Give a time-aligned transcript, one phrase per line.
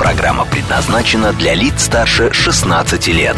[0.00, 3.36] Программа предназначена для лиц старше 16 лет.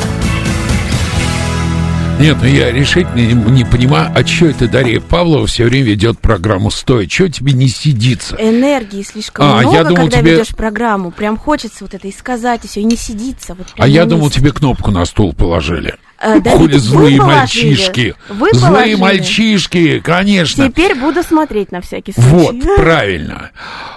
[2.20, 6.20] Нет, ну я решительно не, не понимаю, а что это Дарья Павлова все время ведет
[6.20, 7.08] программу «Стой»?
[7.08, 8.36] Чего тебе не сидится?
[8.38, 11.10] Энергии слишком А, много, я думал, когда тебе- ведешь программу.
[11.10, 13.54] Прям хочется вот это и сказать, и все, и не сидится.
[13.54, 15.96] Вот А я думал, тебе кнопку на стул положили.
[16.22, 18.14] Э, Давид, Хули злые мальчишки.
[18.28, 18.94] Вы злые положили.
[18.94, 20.68] мальчишки, конечно.
[20.68, 22.28] Теперь буду смотреть на всякий случай.
[22.62, 23.50] Вот, правильно.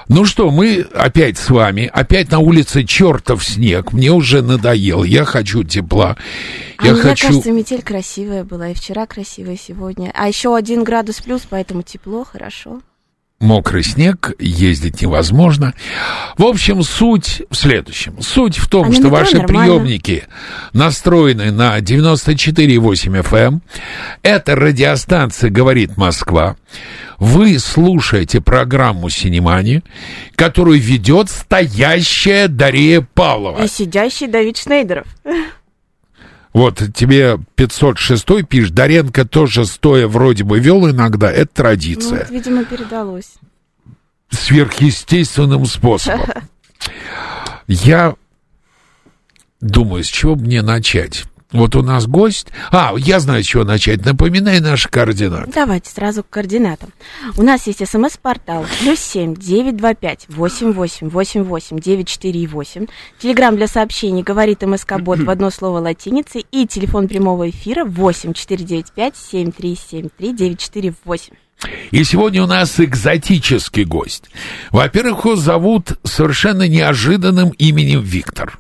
[0.07, 3.93] Ну что, мы опять с вами, опять на улице чертов снег.
[3.93, 6.17] Мне уже надоел, я хочу тепла.
[6.77, 7.27] А Я мне хочу...
[7.27, 10.11] кажется, метель красивая была, и вчера красивая, и сегодня.
[10.15, 12.81] А еще один градус плюс, поэтому тепло, хорошо.
[13.39, 15.73] Мокрый снег, ездить невозможно.
[16.37, 18.21] В общем, суть в следующем.
[18.21, 19.73] Суть в том, А что ваши нормально.
[19.73, 20.23] приемники
[20.73, 23.45] настроены на 94,8 FM.
[23.47, 23.61] эм.
[24.21, 26.55] Это радиостанция «Говорит Москва».
[27.17, 29.83] Вы слушаете программу «Синемани»,
[30.35, 33.63] которую ведет стоящая Дарья Павлова.
[33.63, 35.07] И сидящий Давид Шнейдеров.
[36.55, 42.19] Вот тебе 506 пишет, Даренко тоже стоя вроде бы вел иногда, это Ну, традиция.
[42.19, 43.33] вот, видимо, передалось.
[44.29, 46.21] сверхъестественным способом.
[47.67, 48.15] Я
[49.59, 51.25] думаю, с чего мне начать?
[51.51, 52.47] Вот у нас гость.
[52.71, 54.03] А, я знаю, с чего начать.
[54.03, 55.51] Напоминай наши координаты.
[55.53, 56.91] Давайте сразу к координатам.
[57.37, 62.45] У нас есть смс-портал плюс семь девять два пять восемь восемь восемь восемь девять четыре
[62.47, 62.87] восемь.
[63.19, 68.33] Телеграмм для сообщений говорит МСК Бот в одно слово латиницей и телефон прямого эфира восемь
[68.33, 71.35] четыре девять пять семь три семь три девять четыре восемь.
[71.91, 74.25] И сегодня у нас экзотический гость.
[74.71, 78.59] Во-первых, его зовут совершенно неожиданным именем Виктор.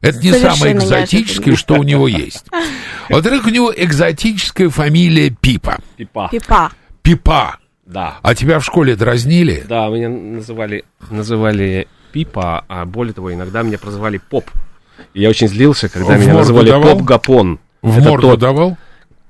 [0.00, 2.46] Это не Совершенно самое экзотическое, что у него есть.
[3.08, 5.78] Во-вторых, у него экзотическая фамилия Пипа.
[5.96, 6.28] Пипа.
[6.30, 6.72] Пипа.
[7.02, 7.56] Пипа.
[7.84, 8.18] Да.
[8.22, 9.64] А тебя в школе дразнили?
[9.66, 14.50] Да, меня называли, называли Пипа, а более того, иногда меня прозвали Поп.
[15.14, 16.96] И я очень злился, когда В меня называли давал?
[16.96, 17.58] Поп Гапон.
[17.82, 18.76] В Это морду тот- давал?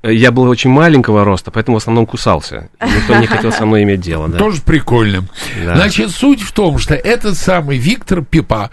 [0.02, 2.68] Я был очень маленького роста, поэтому в основном кусался.
[2.80, 4.28] Никто не хотел со мной иметь дело.
[4.28, 4.38] Да.
[4.38, 5.24] Тоже прикольно.
[5.64, 5.74] Да.
[5.74, 8.70] Значит, суть в том, что этот самый Виктор Пипа,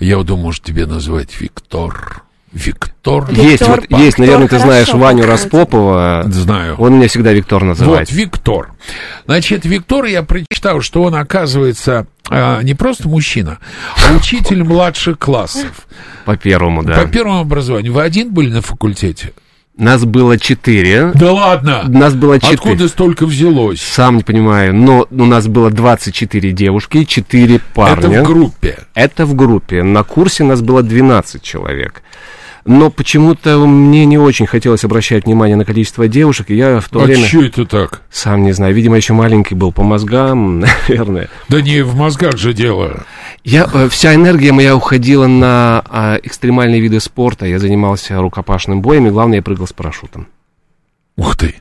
[0.00, 2.22] я думаю, может тебе называть Виктор.
[2.52, 3.30] Виктор.
[3.30, 5.26] Есть, Виктор вот, есть, наверное, ты Виктор знаешь хорошо Ваню.
[5.26, 6.24] Распопова.
[6.28, 6.76] Знаю.
[6.76, 8.08] Он меня всегда Виктор называет.
[8.08, 8.72] Вот, Виктор.
[9.26, 13.58] Значит, Виктор, я прочитал, что он, оказывается, а, не просто мужчина,
[13.96, 15.86] а учитель младших классов.
[16.24, 17.02] По первому, да.
[17.02, 17.92] По первому образованию.
[17.92, 19.32] Вы один были на факультете?
[19.78, 21.12] Нас было четыре.
[21.14, 21.84] Да ладно!
[21.86, 22.54] Нас было четыре.
[22.56, 23.80] Откуда столько взялось?
[23.80, 28.08] Сам не понимаю, но у нас было 24 девушки и 4 парня.
[28.08, 28.78] Это в группе.
[28.94, 29.84] Это в группе.
[29.84, 32.02] На курсе нас было 12 человек.
[32.68, 37.00] Но почему-то мне не очень хотелось обращать внимание на количество девушек, и я в то
[37.00, 38.02] А время, что это так?
[38.10, 41.30] сам не знаю, видимо, еще маленький был по мозгам, наверное.
[41.48, 43.06] Да не в мозгах же дело.
[43.42, 47.46] Я, э, вся энергия моя уходила на а, экстремальные виды спорта.
[47.46, 50.28] Я занимался рукопашным боем, и главное, я прыгал с парашютом.
[51.18, 51.56] Ух ты.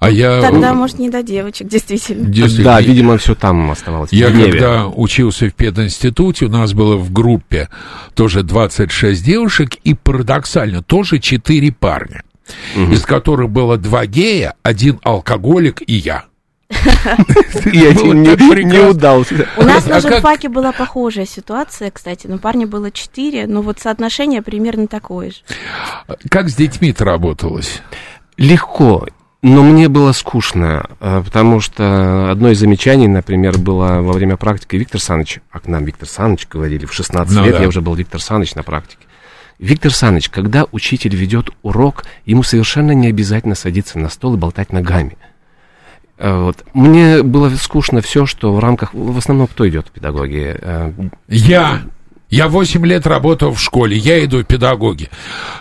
[0.00, 0.42] А я...
[0.42, 2.26] Тогда, может, не до девочек, действительно.
[2.26, 4.12] действительно, Да, видимо, все там оставалось.
[4.12, 7.70] Я когда учился в пединституте, у нас было в группе
[8.14, 12.22] тоже 26 девушек и парадоксально тоже 4 парня,
[12.76, 16.26] из которых было два гея, один алкоголик и я.
[17.72, 19.46] Я Было не, удался.
[19.58, 24.40] У нас на журфаке была похожая ситуация, кстати, но парня было четыре, но вот соотношение
[24.40, 25.36] примерно такое же.
[26.30, 27.82] Как с детьми-то работалось?
[28.42, 29.06] Легко,
[29.42, 34.76] но мне было скучно, э, потому что одно из замечаний, например, было во время практики
[34.76, 37.62] Виктор Саныч, а к нам Виктор Саныч говорили, в 16 Ну лет да.
[37.62, 39.06] я уже был Виктор Саныч на практике.
[39.58, 44.72] Виктор Саныч, когда учитель ведет урок, ему совершенно не обязательно садиться на стол и болтать
[44.72, 45.16] ногами.
[46.18, 46.64] Э, Вот.
[46.74, 48.92] Мне было скучно все, что в рамках...
[48.92, 50.56] В основном кто идет в педагогии?
[50.60, 50.92] Э,
[51.28, 51.82] Я.
[52.32, 55.10] Я 8 лет работал в школе, я иду в педагоги.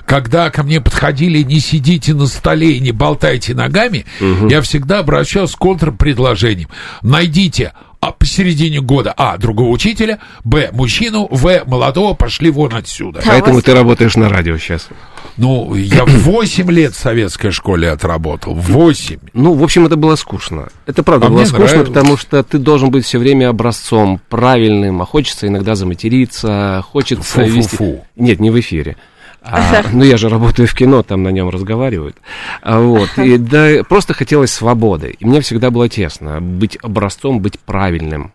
[0.06, 4.06] Когда ко мне подходили, не сидите на столе и не болтайте ногами,
[4.50, 6.70] я всегда обращался с контрпредложением.
[7.02, 9.38] Найдите а посередине года А.
[9.38, 10.70] Другого учителя, Б.
[10.74, 11.64] Мужчину, В.
[11.68, 13.22] Молодого, пошли вон отсюда.
[13.24, 14.88] Да, Поэтому вас- ты работаешь на радио сейчас.
[15.38, 18.54] Ну, я 8 лет в советской школе отработал.
[18.54, 19.20] 8.
[19.34, 20.70] Ну, в общем, это было скучно.
[20.86, 21.88] Это правда А было скучно, нравилось.
[21.88, 27.86] потому что ты должен быть все время образцом, правильным, а хочется иногда заматериться, хочется Фу-фу-фу.
[27.86, 28.02] вести...
[28.16, 28.98] Нет, не в эфире.
[29.44, 32.18] А, ну, я же работаю в кино, там на нем разговаривают.
[32.62, 33.10] А, вот.
[33.18, 35.16] И, да, просто хотелось свободы.
[35.20, 38.34] И мне всегда было тесно быть образцом, быть правильным.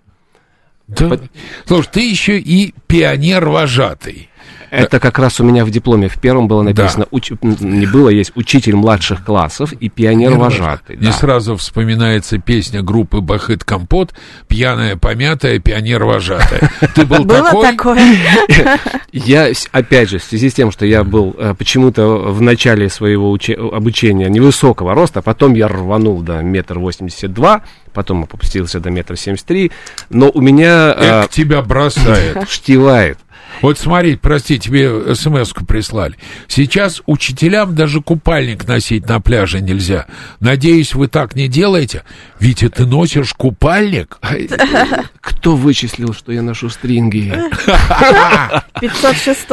[0.89, 1.19] Да.
[1.67, 4.31] Слушай, ты еще и пионер-вожатый.
[4.77, 7.09] Это как раз у меня в дипломе в первом было написано, да.
[7.11, 7.33] уч...
[7.41, 10.97] не было, есть учитель младших классов и пионер-вожатый.
[10.97, 11.13] Мне да.
[11.13, 14.15] сразу вспоминается песня группы Бахыт Компот
[14.49, 16.71] «Пьяная, помятая, пионер-вожатая».
[16.95, 17.63] Ты был такой?
[17.63, 18.17] такое?
[19.13, 23.37] Я, опять же, в связи с тем, что я был э, почему-то в начале своего
[23.73, 27.63] обучения невысокого роста, потом я рванул до метр восемьдесят два,
[27.95, 29.73] потом опустился до метра семьдесят три,
[30.11, 30.95] но у меня...
[30.97, 32.47] Эх, тебя бросает.
[32.49, 33.19] Штивает.
[33.63, 36.17] Вот смотри, прости, тебе смс-ку прислали.
[36.49, 40.07] Сейчас учителям даже купальник носить на пляже нельзя.
[40.41, 42.03] Надеюсь, вы так не делаете.
[42.39, 44.19] Витя, ты носишь купальник?
[45.21, 47.33] Кто вычислил, что я ношу стринги?
[48.81, 49.47] 506.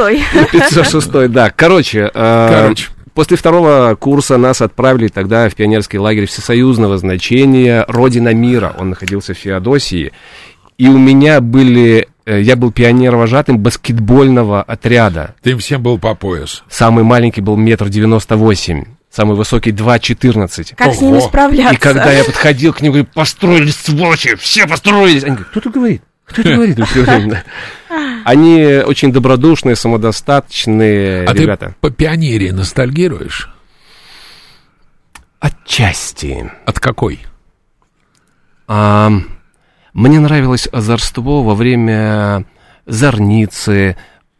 [0.52, 1.50] 506, да.
[1.50, 2.88] Короче, э, Короче.
[3.14, 8.74] После второго курса нас отправили тогда в пионерский лагерь всесоюзного значения «Родина мира».
[8.76, 10.10] Он находился в Феодосии.
[10.76, 15.34] И у меня были Э, я был пионер-вожатым баскетбольного отряда.
[15.42, 16.62] Ты им всем был по пояс?
[16.68, 18.84] Самый маленький был метр девяносто восемь.
[19.10, 20.74] Самый высокий 2,14.
[20.76, 20.96] Как Ого.
[20.96, 21.74] с ними справляться?
[21.74, 25.22] И когда я подходил к ним, говорю, построились сволочи, все построились.
[25.22, 26.02] Они говорят, кто тут говорит?
[26.24, 27.44] Кто это говорит все время?
[28.24, 31.66] Они очень добродушные, самодостаточные а ребята.
[31.66, 33.50] ты по пионерии ностальгируешь?
[35.38, 36.50] Отчасти.
[36.64, 37.20] От какой?
[38.66, 39.12] А,
[39.94, 42.44] мне нравилось озорство во время
[42.86, 43.96] зорницы,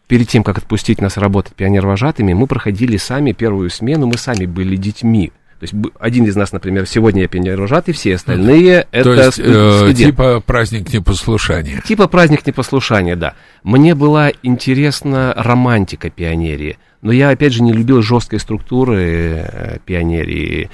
[0.07, 4.77] перед тем, как отпустить нас работать пионер-вожатыми, мы проходили сами первую смену, мы сами были
[4.77, 5.33] детьми.
[5.61, 9.95] То есть один из нас, например, сегодня я пионер-вожатый, все остальные это То есть, э,
[9.95, 11.81] типа праздник непослушания.
[11.87, 13.35] Типа праздник непослушания, да.
[13.63, 20.69] Мне была интересна романтика пионерии, но я, опять же, не любил жесткой структуры э, пионерии.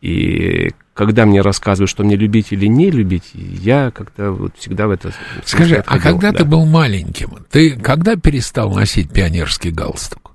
[0.00, 4.92] И когда мне рассказывают, что мне любить или не любить, я как-то вот всегда в
[4.92, 5.12] это...
[5.44, 6.38] Скажи, а когда да.
[6.38, 10.32] ты был маленьким, ты когда перестал носить пионерский галстук?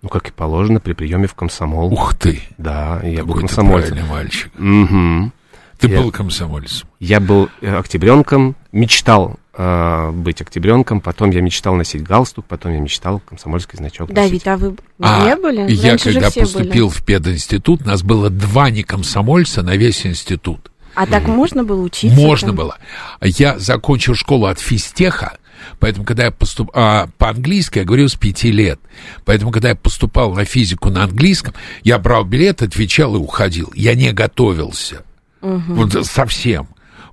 [0.00, 1.92] Ну, как и положено, при приеме в комсомол.
[1.92, 2.40] Ух ты!
[2.56, 4.06] Да, я был комсомольцем.
[4.06, 4.50] мальчик.
[4.58, 5.32] Угу.
[5.78, 6.88] Ты я, был комсомольцем?
[7.00, 12.78] Я был э, октябренком, мечтал э, быть октябренком, потом я мечтал носить галстук, потом я
[12.78, 15.70] мечтал комсомольский значок Да, ведь а вы а, не были?
[15.70, 16.96] Я Раньше когда поступил были.
[16.96, 20.70] в пединститут, нас было два не комсомольца на весь институт.
[20.94, 22.18] А так можно было учиться?
[22.18, 22.56] Можно там?
[22.56, 22.78] было.
[23.20, 25.38] Я закончил школу от физтеха,
[25.80, 26.72] Поэтому, когда я поступал...
[26.74, 28.80] А, по-английски я говорил с пяти лет.
[29.24, 33.72] Поэтому, когда я поступал на физику на английском, я брал билет, отвечал и уходил.
[33.74, 35.02] Я не готовился.
[35.40, 35.74] Угу.
[35.74, 36.68] Вот совсем.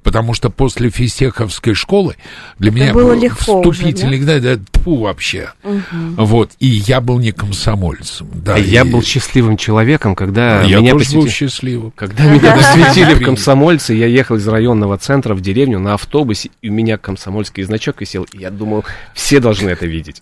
[0.06, 2.16] Потому что после физтеховской школы
[2.60, 4.40] для Это меня было легко вступительный, уже, да?
[4.40, 5.50] да, да, тьфу, вообще.
[5.64, 6.24] Угу.
[6.24, 8.30] Вот, и я был не комсомольцем.
[8.32, 8.70] Да, а и...
[8.70, 11.22] Я был счастливым человеком, когда я меня тоже посетили...
[11.22, 11.92] был счастливым.
[11.96, 16.70] Когда меня посвятили в комсомольцы, я ехал из районного центра в деревню на автобусе, и
[16.70, 18.86] у меня комсомольский значок висел, и я думал,
[19.16, 20.22] все должны это видеть.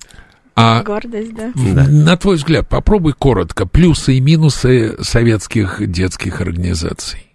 [0.56, 1.52] А Гордость, да.
[1.56, 7.34] На твой взгляд, попробуй коротко плюсы и минусы советских детских организаций.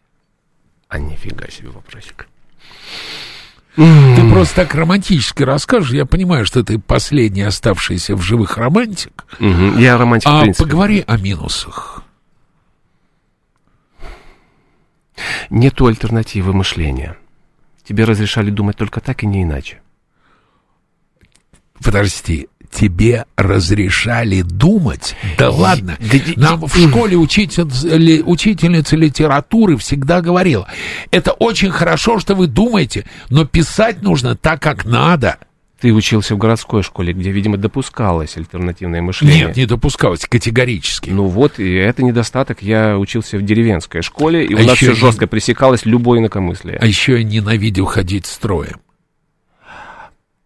[0.89, 2.27] А нифига себе вопросик.
[3.76, 5.93] Ты просто так романтически расскажешь.
[5.93, 9.25] Я понимаю, что ты последний оставшийся в живых романтик.
[9.38, 9.79] Угу.
[9.79, 12.02] Я романтик, А поговори о минусах.
[15.49, 17.16] Нету альтернативы мышления.
[17.85, 19.81] Тебе разрешали думать только так и не иначе.
[21.83, 25.16] Подожди, тебе разрешали думать?
[25.37, 25.96] Да ладно.
[26.37, 30.68] Нам в школе учитель, учительница литературы всегда говорила,
[31.10, 35.38] это очень хорошо, что вы думаете, но писать нужно так, как надо.
[35.80, 39.46] Ты учился в городской школе, где, видимо, допускалось альтернативное мышление.
[39.46, 41.10] Нет, не допускалось, категорически.
[41.10, 42.62] Ну вот, и это недостаток.
[42.62, 46.78] Я учился в деревенской школе, и а у нас все жестко пресекалось любое инакомыслие.
[46.80, 48.78] А еще я ненавидел ходить строем.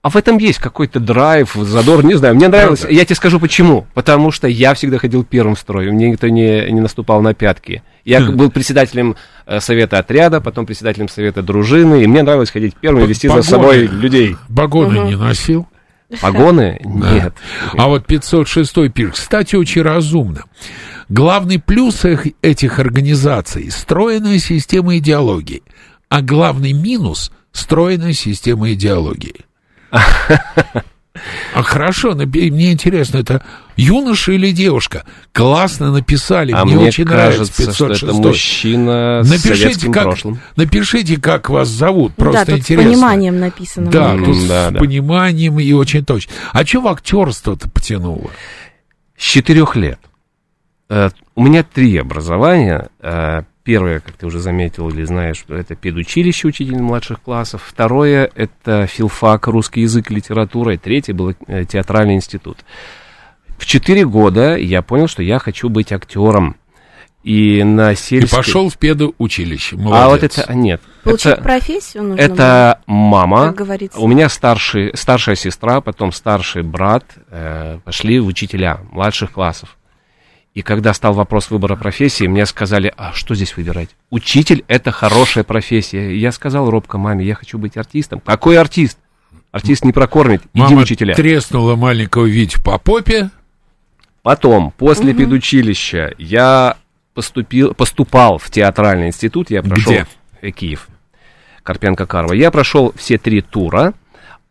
[0.03, 2.35] А в этом есть какой-то драйв, задор, не знаю.
[2.35, 2.81] Мне нравилось.
[2.81, 2.97] Правда?
[2.97, 3.87] Я тебе скажу почему.
[3.95, 5.93] Потому что я всегда ходил первым в строй.
[5.93, 7.85] Мне никто не, не наступал на пятки.
[8.05, 8.37] Я хм.
[8.37, 9.15] был председателем
[9.47, 13.43] э, совета отряда, потом председателем совета дружины, и мне нравилось ходить первым и вести Погоны.
[13.45, 14.37] за собой людей.
[14.55, 15.09] Погоны угу.
[15.09, 15.69] не носил?
[16.21, 16.81] Погоны?
[16.85, 17.35] Нет.
[17.77, 20.43] А вот 506 пир, кстати, очень разумно.
[21.09, 22.05] Главный плюс
[22.43, 25.63] этих организаций– стройная система идеологии,
[26.09, 29.45] а главный минус– стройная система идеологии.
[31.55, 33.45] А хорошо, мне интересно, это
[33.77, 35.05] юноша или девушка?
[35.33, 37.97] Классно написали, а мне, мне очень кажется, нравится 506.
[37.97, 40.41] что это мужчина напишите, с как, прошлым.
[40.57, 42.91] Напишите, как вас зовут, просто да, тут интересно.
[42.91, 43.91] с пониманием написано.
[43.91, 44.79] Да, тут да, с да.
[44.79, 46.33] пониманием и очень точно.
[46.53, 48.31] А что в актерство-то потянуло?
[49.17, 50.01] С четырех лет.
[50.89, 52.89] Э, у меня три образования.
[53.65, 57.63] Первое, как ты уже заметил или знаешь, это педучилище учитель младших классов.
[57.65, 60.75] Второе, это филфак, русский язык и литература.
[60.75, 62.59] И третье был э, театральный институт.
[63.59, 66.57] В четыре года я понял, что я хочу быть актером.
[67.23, 68.37] И на сельской...
[68.37, 69.77] И пошел в педоучилище.
[69.77, 70.03] Молодец.
[70.03, 70.81] А вот это нет.
[71.05, 73.47] Получить это, профессию нужно это мама.
[73.47, 74.01] как говорится.
[74.01, 79.77] У меня старший, старшая сестра, потом старший брат э, пошли в учителя младших классов.
[80.55, 83.89] И когда стал вопрос выбора профессии, мне сказали, а что здесь выбирать?
[84.11, 86.13] Учитель– это хорошая профессия.
[86.13, 88.21] И я сказал робко маме, я хочу быть артистом.
[88.21, 88.99] Какой артист?
[89.51, 91.15] Артист не прокормит, иди Мама учителя.
[91.15, 93.31] треснула маленького Витю по попе.
[94.23, 96.77] Потом, после педучилища, я
[97.15, 100.07] поступил, поступал в театральный институт, я прошел Где?
[100.43, 100.89] э, Киев,
[101.63, 102.33] Карпенко Карова.
[102.33, 103.95] Я прошел все три тура,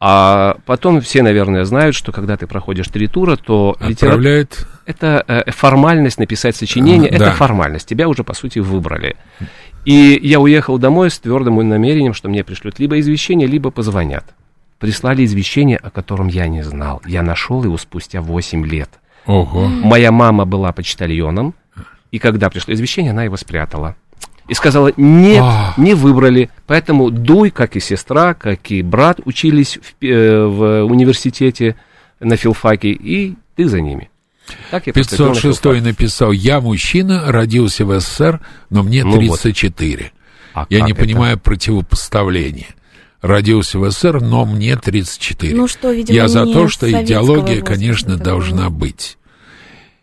[0.04, 4.68] а потом все, наверное, знают, что когда ты проходишь три тура, то Отправляет.
[4.88, 7.32] это э, формальность написать сочинение, А, это да.
[7.34, 7.88] формальность.
[7.88, 9.16] Тебя уже, по сути, выбрали.
[9.86, 14.26] И я уехал домой с твердым намерением, что мне пришлют либо извещение, либо позвонят.
[14.80, 17.04] Прислали извещение, о котором я не знал.
[17.06, 18.90] Я нашел его спустя 8 лет.
[19.28, 19.68] Ого.
[19.68, 21.54] Моя мама была почтальоном,
[22.10, 23.96] и когда пришло извещение, она его спрятала.
[24.52, 25.74] И сказала, нет, А.
[25.78, 26.50] не выбрали.
[26.68, 31.78] Поэтому Дуй, как и сестра, как и брат, учились в, э, в университете
[32.20, 34.10] на филфаке, и ты за ними.
[34.70, 35.84] Так я поступил на 506 филфак.
[35.84, 39.40] написал, я мужчина, родился в СССР, но мне Ну вот.
[39.40, 40.12] 34.
[40.54, 41.00] А Я не это?
[41.00, 42.76] понимаю противопоставления.
[43.22, 45.56] Родился в СССР, но мне 34.
[45.56, 49.18] Ну что, видимо, Я за то, что идеология, возраста конечно, должна быть.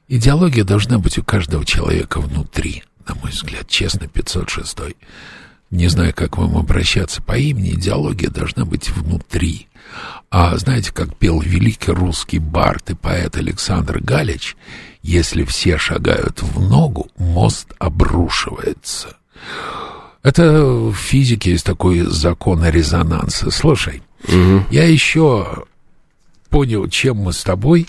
[0.09, 4.79] Идеология должна быть у каждого человека внутри, на мой взгляд, честно, 506.
[5.71, 9.69] Не знаю, как вам обращаться по имени, идеология должна быть внутри.
[10.31, 14.57] А знаете, как пел великий русский бард и поэт Александр Галич,
[15.03, 19.17] если все шагают в ногу, мост обрушивается.
[20.23, 23.51] Это в физике есть такой закон резонанса.
[23.51, 24.03] Слушай,
[24.71, 25.65] я еще
[26.51, 27.87] понял, чем мы с тобой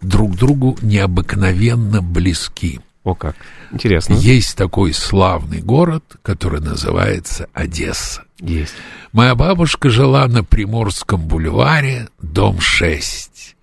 [0.00, 2.80] друг другу необыкновенно близки.
[3.04, 3.36] О как,
[3.72, 4.14] интересно.
[4.14, 8.24] Есть такой славный город, который называется Одесса.
[8.38, 8.74] Есть.
[9.12, 13.56] Моя бабушка жила на Приморском бульваре, дом 6.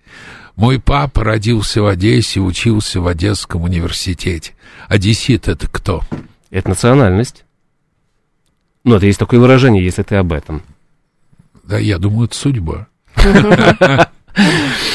[0.56, 4.54] Мой папа родился в Одессе, учился в Одесском университете.
[4.88, 6.02] Одессит это кто?
[6.50, 7.44] Это национальность.
[8.84, 10.62] Ну, это есть такое выражение, если ты об этом.
[11.64, 12.88] Да, я думаю, это судьба.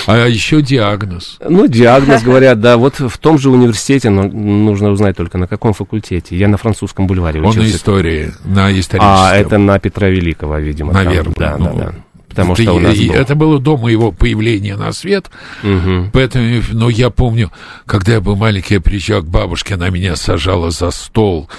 [0.08, 1.38] А еще диагноз.
[1.48, 5.74] Ну, диагноз, говорят, да, вот в том же университете, но нужно узнать только на каком
[5.74, 6.38] факультете.
[6.38, 7.77] Я на французском бульваре Он на учился.
[7.77, 9.00] истории, на историческом.
[9.01, 10.94] А, это на Петра Великого, видимо.
[10.94, 11.06] там.
[11.06, 11.36] Наверное.
[11.38, 11.94] Да, ну, да, да.
[12.30, 13.13] Потому это что у нас был.
[13.13, 15.32] Это было до моего появления на свет.
[15.63, 16.10] Мгм.
[16.12, 17.50] Поэтому, но я помню,
[17.86, 21.50] когда я был маленький, я приезжал к бабушке, она меня сажала за стол.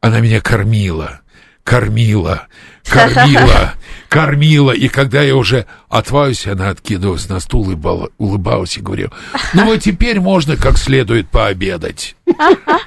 [0.00, 1.20] Она меня кормила,
[1.64, 2.46] кормила,
[2.90, 3.74] кормила,
[4.08, 4.70] кормила.
[4.72, 9.10] И когда я уже отваюсь, она откидывалась на стул и бала- улыбалась и говорила,
[9.54, 12.16] ну вот теперь можно как следует пообедать.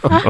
[0.02, 0.22] А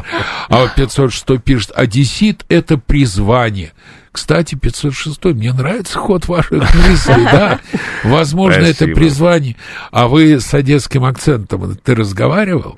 [0.50, 3.72] вот 506 пишет, одессит— это призвание.
[4.12, 7.60] Кстати, 506 мне нравится ход ваших мыслей, да.
[8.04, 8.96] Возможно, это Спасибо.
[9.00, 9.56] призвание.
[9.92, 12.78] А вы с одесским акцентом, ты разговаривал?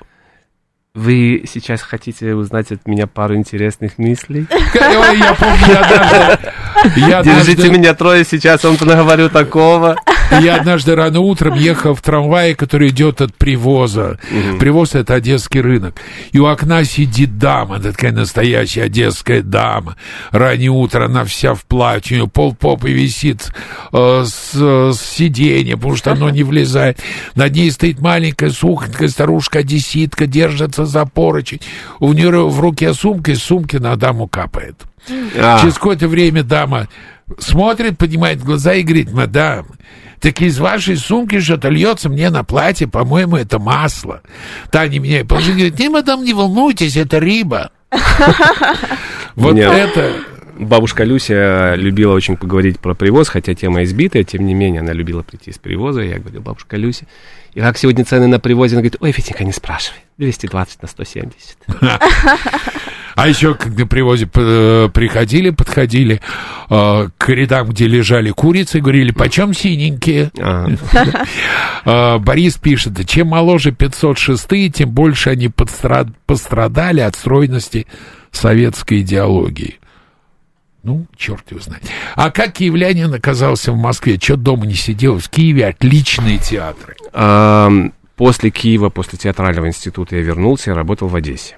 [0.94, 4.46] Вы сейчас хотите узнать от меня пару интересных мыслей?
[4.52, 9.96] Ой, Я помню, я однажды, я Держите однажды, меня трое, сейчас вам наговорю такого.
[10.30, 14.18] Я однажды рано утром ехал в трамвае, который идет от привоза.
[14.58, 15.96] Привоз— это одесский рынок.
[16.32, 19.96] И у окна сидит дама, такая настоящая одесская дама.
[20.30, 23.52] Раннее утро, она вся в платье, у нее пол попы висит
[23.92, 27.00] э, с, с сиденья, потому что оно не влезает.
[27.34, 31.60] Над ней стоит маленькая сухонькая старушка-одесситка, держится за поручень.
[32.00, 34.82] У нее в руке сумка, из сумки на даму капает.
[35.36, 36.88] А, Через какое-то время дама
[37.38, 39.66] смотрит, поднимает глаза и говорит, мадам,
[40.24, 44.22] так из вашей сумки что-то льется мне на платье, по-моему, это масло.
[44.70, 47.70] Таня меня положила, говорит, не, мадам, не волнуйтесь, это рыба.
[49.36, 50.12] Вот это...
[50.56, 55.22] Бабушка Люся любила очень поговорить про привоз, хотя тема избитая, тем не менее, она любила
[55.22, 56.02] прийти с привоза.
[56.02, 57.06] Я говорю, бабушка Люся,
[57.54, 58.76] и как сегодня цены на привозе?
[58.76, 61.58] Она говорит, ой, Витенька, не спрашивай, 220 на 170.
[63.14, 66.20] А еще, когда при привозе э, приходили, подходили
[66.68, 70.30] э, к рядам, где лежали курицы, говорили, почем синенькие?
[70.40, 70.66] А,
[71.84, 77.86] А, Борис пишет, чем моложе 506, тем больше они пострадали от стройности
[78.32, 79.78] советской идеологии.
[80.82, 81.82] Ну, черт его знает.
[82.14, 84.18] А как киевлянин оказался в Москве?
[84.18, 85.18] Че дома не сидел?
[85.18, 86.94] В Киеве отличные театры.
[88.16, 91.56] После Киева, после театрального института я вернулся и работал в Одессе.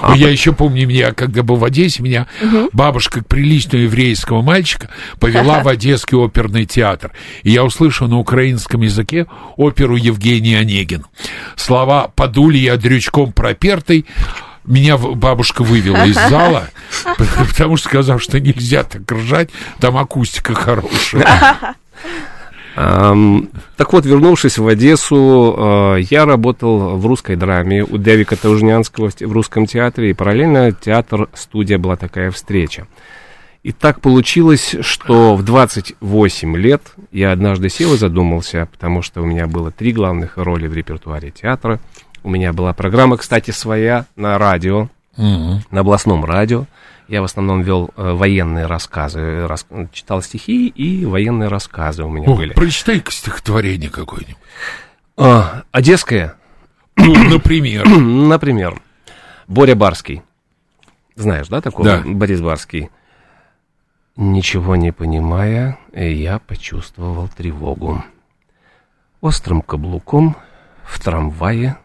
[0.00, 2.68] А, я еще помню, меня, когда был в Одессе, меня угу.
[2.72, 7.12] бабушка приличного еврейского мальчика повела в Одесский оперный театр.
[7.42, 9.26] И я услышал на украинском языке
[9.56, 11.04] оперу Евгений Онегин.
[11.56, 14.06] Слова «подули я дрючком пропертый»,
[14.64, 16.68] меня бабушка вывела из зала,
[17.16, 19.50] потому что сказав, что нельзя так ржать,
[19.80, 21.76] там акустика хорошая.
[22.76, 29.32] Так вот, вернувшись в Одессу, э, я работал в русской драме у Девика Таужнянского в
[29.32, 32.86] русском театре, и параллельно театр-студия была такая встреча.
[33.62, 39.24] И так получилось, что в 28 лет я однажды сел и задумался, потому что у
[39.24, 41.80] меня было три главных роли в репертуаре театра.
[42.22, 45.60] У меня была программа, кстати, своя на радио, mm-hmm.
[45.70, 46.66] на областном радио.
[47.08, 49.66] Я в основном вел э, военные рассказы, рас...
[49.92, 52.52] читал стихи и военные рассказы у меня О, были.
[52.52, 54.36] Прочитай-ка стихотворение какое-нибудь.
[55.16, 56.34] А, одесское?
[56.96, 57.88] Ну, например.
[57.88, 58.80] Например.
[59.46, 60.22] Боря Барский.
[61.14, 61.84] Знаешь, да, такого?
[61.84, 62.02] Да.
[62.04, 62.90] Борис Барский.
[64.16, 68.02] Ничего не понимая, я почувствовал тревогу.
[69.20, 70.36] Острым каблуком
[70.84, 71.76] в трамвае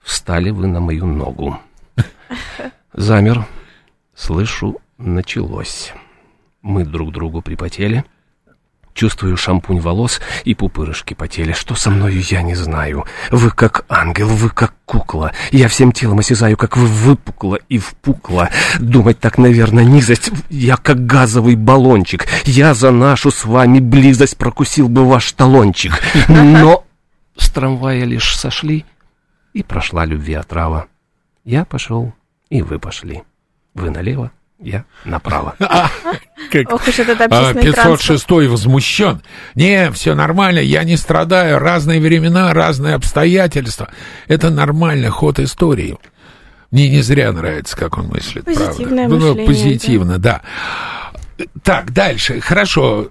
[0.00, 1.58] встали вы на мою ногу.
[2.92, 3.46] Замер,
[4.16, 5.92] Слышу, началось.
[6.62, 8.04] Мы друг другу припотели.
[8.94, 11.52] Чувствую шампунь волос и пупырышки потели.
[11.52, 13.04] Что со мною, я не знаю.
[13.32, 15.32] Вы как ангел, вы как кукла.
[15.50, 18.50] Я всем телом осязаю, как вы выпукла и впукла.
[18.78, 20.30] Думать так, наверное, низость.
[20.48, 22.26] Я как газовый баллончик.
[22.44, 26.00] Я за нашу с вами близость прокусил бы ваш талончик.
[26.28, 26.84] Но
[27.36, 28.84] с трамвая лишь сошли,
[29.52, 30.86] и прошла любви отрава.
[31.44, 32.12] Я пошел,
[32.48, 33.24] и вы пошли.
[33.74, 35.54] Вы налево, я направо.
[36.70, 39.22] Ох уж этот общественный 506 возмущен.
[39.54, 41.58] Не, все нормально, я не страдаю.
[41.58, 43.88] Разные времена, разные обстоятельства.
[44.28, 45.98] Это нормально, ход истории.
[46.70, 49.14] Мне не зря нравится, как он мыслит, Позитивное правда.
[49.26, 50.42] мышление, Ну, позитивно, да.
[51.62, 52.40] Так, дальше.
[52.40, 53.08] Хорошо.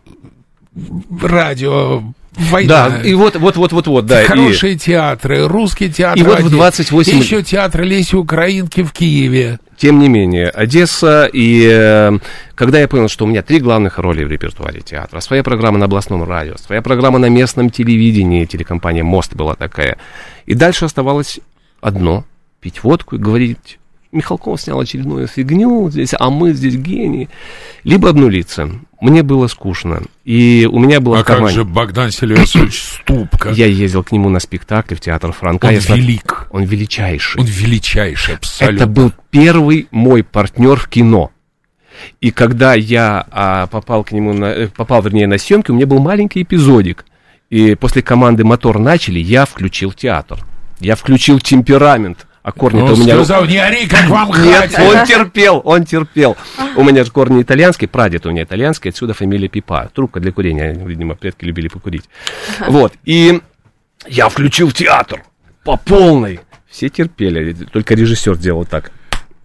[1.22, 2.04] Радио,
[2.38, 2.90] война.
[2.90, 4.24] Да, и вот, вот, вот, вот, вот, да.
[4.24, 4.78] Хорошие и...
[4.78, 6.22] театры, русский театр.
[6.22, 7.14] И вот в 28...
[7.14, 9.60] И еще театр Леси Украинки в Киеве.
[9.78, 12.18] Тем не менее, Одесса, и э,
[12.56, 15.86] когда я понял, что у меня три главных роли в репертуаре театра, своя программа на
[15.86, 19.98] областном радио, своя программа на местном телевидении, телекомпания «Мост» была такая,
[20.46, 21.40] и дальше оставалось
[21.82, 22.24] одно—
[22.62, 23.80] пить водку и говорить
[24.14, 27.30] Михалков снял очередную фигню здесь, а мы здесь гении.
[27.84, 28.70] Либо обнулиться.
[29.02, 30.04] Мне было скучно.
[30.24, 33.50] И у меня было А как же Богдан Сильвестрович Ступка?
[33.50, 35.68] Я ездил к нему на спектакль в театр Франка.
[35.68, 36.48] Он Я велик.
[36.52, 37.42] Он величайший.
[37.42, 38.76] Он величайший, абсолютно.
[38.76, 41.32] Это был первый мой партнер в кино.
[42.22, 45.86] И когда я а, попал к нему, на, э, попал, вернее, на съемки, у меня
[45.86, 47.06] был маленький эпизодик.
[47.50, 50.44] И после команды «Мотор» начали, я включил театр.
[50.80, 53.14] Я включил темперамент а корни-то он у меня...
[53.16, 56.36] сказал, не ори, как вам Нет, он терпел, он терпел.
[56.76, 59.90] У меня же корни итальянские, прадед у меня итальянский, отсюда фамилия Пипа.
[59.94, 62.04] Трубка для курения, видимо, предки любили покурить.
[62.68, 63.42] Вот, и
[64.08, 65.24] я включил театр
[65.64, 66.42] по полной.
[66.70, 68.92] Все терпели, только режиссер делал так.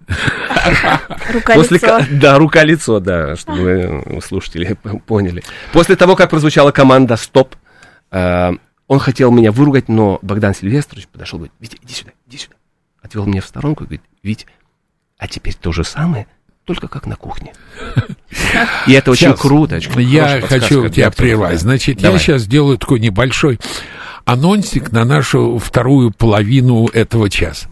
[1.32, 2.00] Рука-лицо.
[2.10, 5.44] Да, рука-лицо, да, чтобы слушатели поняли.
[5.72, 7.54] После того, как прозвучала команда «Стоп»,
[8.10, 8.52] э,
[8.88, 12.57] он хотел меня выругать, но Богдан Сильвестрович подошел и говорит, Витя, иди сюда, иди сюда
[13.08, 14.46] отвел меня в сторонку и говорит, Вить,
[15.18, 16.26] а теперь то же самое,
[16.64, 17.52] только как на кухне.
[18.86, 19.76] И это очень круто.
[19.76, 21.60] Очень я хочу тебя прервать.
[21.60, 23.58] Значит, я сейчас сделаю такой небольшой
[24.28, 27.66] анонсик на нашу вторую половину этого часа.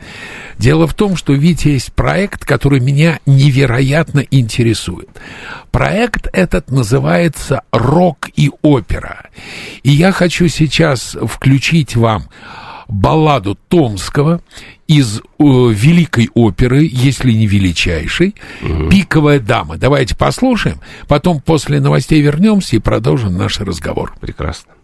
[0.58, 5.10] Дело в том, что, Витя, есть проект, который меня невероятно интересует.
[5.70, 9.26] Проект этот называется «Рок и опера».
[9.82, 12.24] И я хочу сейчас включить вам
[12.88, 14.40] балладу Томского
[14.86, 18.88] из э, великой оперы, если не величайшей, угу.
[18.88, 19.76] «Пиковая дама».
[19.76, 24.14] Давайте послушаем, потом после новостей вернемся и продолжим наш разговор.
[24.20, 24.75] Прекрасно.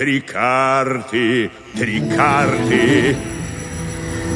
[0.00, 3.14] Три карты, три карты.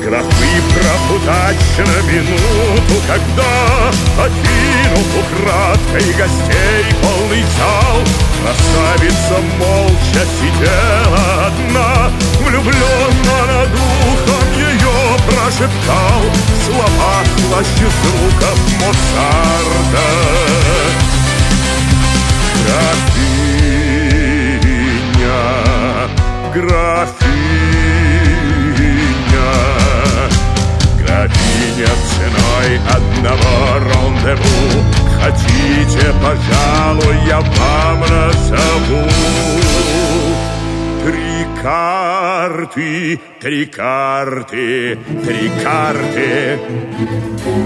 [0.04, 7.96] Графы пропутать на минуту, когда, Окинув украдкой гостей полный зал,
[8.42, 14.96] Красавица молча сидела одна, Влюбленно над ухом ее
[15.26, 16.22] прошептал
[16.66, 20.06] Слова слаще звуков Моцарта.
[22.66, 23.73] Графиня,
[26.54, 27.34] графиня,
[31.00, 34.84] графиня ценой одного рандеву.
[35.20, 39.04] Хотите, пожалуй, я вам назову.
[41.04, 46.58] Три карты, три карты, три карты.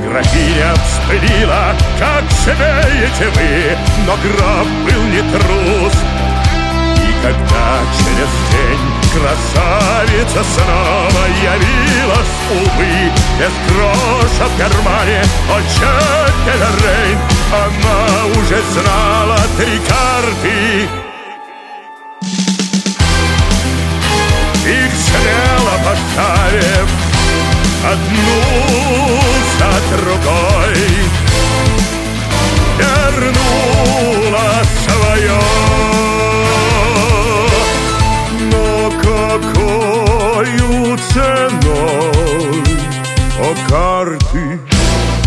[0.09, 6.28] Графиня вспылила, как смеете вы, но граф был не трус.
[7.23, 15.61] Когда через день красавица снова явилась, увы, без гроша в кармане, о
[16.85, 17.19] Рейн,
[17.53, 20.89] она уже знала три карты.
[24.65, 26.89] Их смело поставив
[27.85, 28.41] одну
[29.59, 30.77] за другой,
[32.79, 35.68] вернула свое.
[41.19, 42.63] Какою ценой?
[43.41, 44.61] О карты,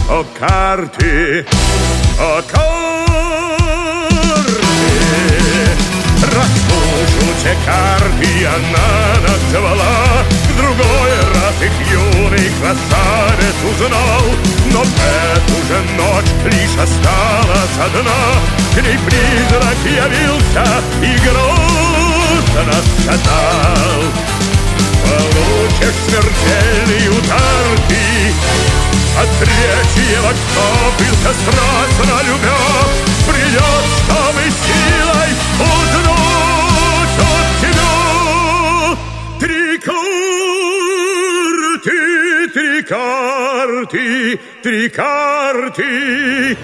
[0.10, 1.46] о карты,
[2.20, 2.62] о карты.
[6.22, 8.90] Расслушу те карты она
[9.28, 9.96] назвала,
[10.50, 14.26] В другой раз их юный красавец узнал,
[14.72, 18.22] Но в эту же ночь лишь осталась одна,
[18.76, 20.66] К ней призрак явился
[21.02, 24.21] и грозно сказал,
[29.22, 30.66] От третьего, кто
[30.98, 32.60] бился страстно любя
[33.28, 37.94] Придет, чтобы силой узнать от тебя.
[39.40, 39.78] Три
[41.78, 42.00] карты,
[42.52, 46.58] три карты, три карты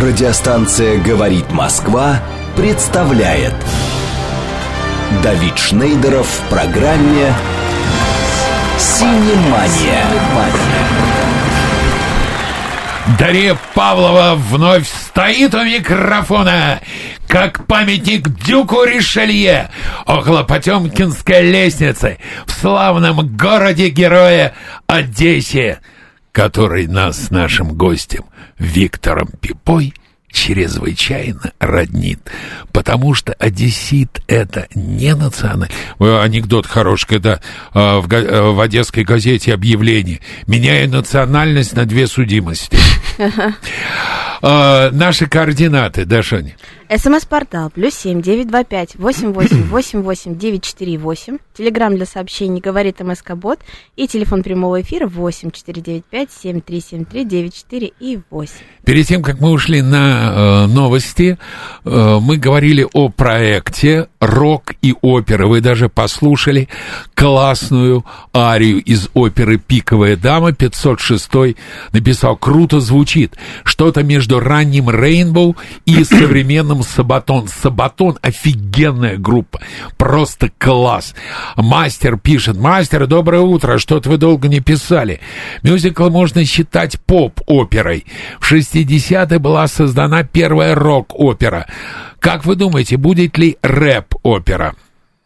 [0.00, 2.20] Радиостанция «Говорит Москва»
[2.56, 3.54] представляет
[5.22, 7.32] Давид Шнейдеров в программе
[8.76, 10.04] «Синемания».
[13.20, 16.80] Дарья Павлова вновь стоит у микрофона,
[17.28, 19.70] как памятник Дюку Ришелье,
[20.06, 24.54] около Потемкинской лестницы, в славном городе-герое
[24.88, 25.78] Одессе,
[26.34, 28.24] который нас с нашим гостем
[28.58, 29.94] Виктором Пипой
[30.32, 32.18] чрезвычайно роднит,
[32.72, 35.70] потому что одессит это не национальный...
[36.00, 37.34] Э, Анекдот хороший, когда
[37.72, 40.18] э, в, га- э, в одесской газете объявление
[40.48, 42.76] «Меняю национальность на две судимости».
[44.42, 46.56] Э, Наши координаты, да, Шаня?
[46.96, 51.38] СМС-портал плюс семь девять два пять восемь восемь восемь восемь девять четыре восемь.
[51.56, 53.58] Телеграмм для сообщений говорит МСК Бот
[53.96, 58.20] и телефон прямого эфира восемь четыре девять пять семь три семь три девять четыре и
[58.30, 58.54] восемь.
[58.84, 61.38] Перед тем, как мы ушли на э, новости,
[61.84, 65.46] э, мы говорили о проекте «Рок и опера».
[65.46, 66.68] Вы даже послушали
[67.14, 68.04] классную
[68.34, 70.52] арию из оперы «Пиковая дама».
[70.52, 71.56] 506
[71.92, 73.36] написал «Круто звучит».
[73.64, 77.48] Что-то между ранним «Рейнбоу» и современным «Сабатон».
[77.48, 79.60] «Сабатон»— офигенная группа.
[79.96, 81.14] Просто класс.
[81.56, 82.56] Мастер пишет.
[82.56, 83.78] Мастер, доброе утро.
[83.78, 85.20] Что-то вы долго не писали.
[85.62, 88.06] Мюзикл можно считать поп-оперой.
[88.40, 91.66] В 60-е была создана первая рок-опера.
[92.20, 94.74] Как вы думаете, будет ли рэп-опера?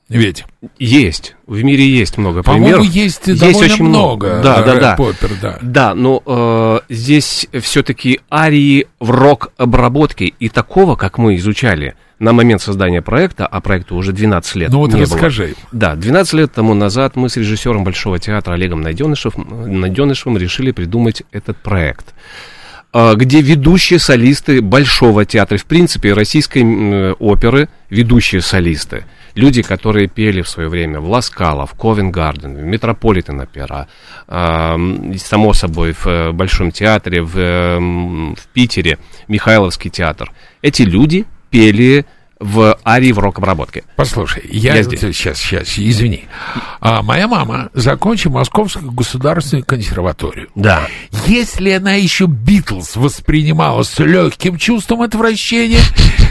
[0.08, 0.44] Ведь,
[0.78, 1.36] Есть.
[1.46, 2.82] В мире есть много примеров.
[2.84, 4.90] есть, довольно очень много Да, да, да.
[4.92, 5.58] рэп-опер, да.
[5.60, 12.62] Да, но э, здесь все-таки арии в рок-обработке и такого, как мы изучали на момент
[12.62, 15.02] создания проекта, а проекту уже 12 лет Ну вот не было.
[15.04, 15.54] расскажи.
[15.72, 21.22] Да, 12 лет тому назад мы с режиссером Большого театра Олегом Найденышев, Найденышевым решили придумать
[21.32, 22.14] этот проект.
[22.92, 30.08] а, где ведущие солисты Большого театра, в принципе, российской м, оперы, ведущие солисты, люди, которые
[30.08, 33.88] пели в свое время в Ласкало, в Ковенгарден, в Метрополитен опера,
[34.28, 40.32] само собой, в э, Большом театре, в, м, в Питере, Михайловский театр.
[40.62, 42.04] Эти люди пели
[42.40, 43.82] в арии в рок-обработке.
[43.96, 45.00] Послушай, я, Я здесь.
[45.00, 46.26] сейчас, сейчас, извини.
[46.80, 50.48] А, моя мама закончила Московскую государственную консерваторию.
[50.54, 50.86] Да.
[51.26, 55.80] Если она еще Битлз воспринимала с легким чувством отвращения,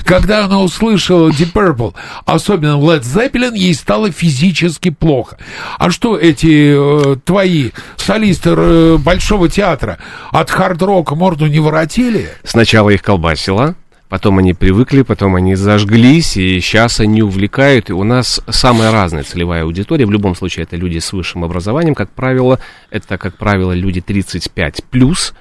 [0.08, 1.94] когда она услышала Deep Purple,
[2.26, 5.38] особенно Led Zeppelin, ей стало физически плохо.
[5.78, 9.98] А что эти э, твои солисты э, Большого театра
[10.32, 12.30] от хард-рока морду не воротили?
[12.46, 13.76] Сначала их колбасило,
[14.08, 17.90] потом они привыкли, потом они зажглись, и сейчас они увлекают.
[17.90, 20.06] И у нас самая разная целевая аудитория.
[20.06, 22.60] В любом случае, это люди с высшим образованием, как правило.
[22.92, 25.34] Это, как правило, люди 35 плюс.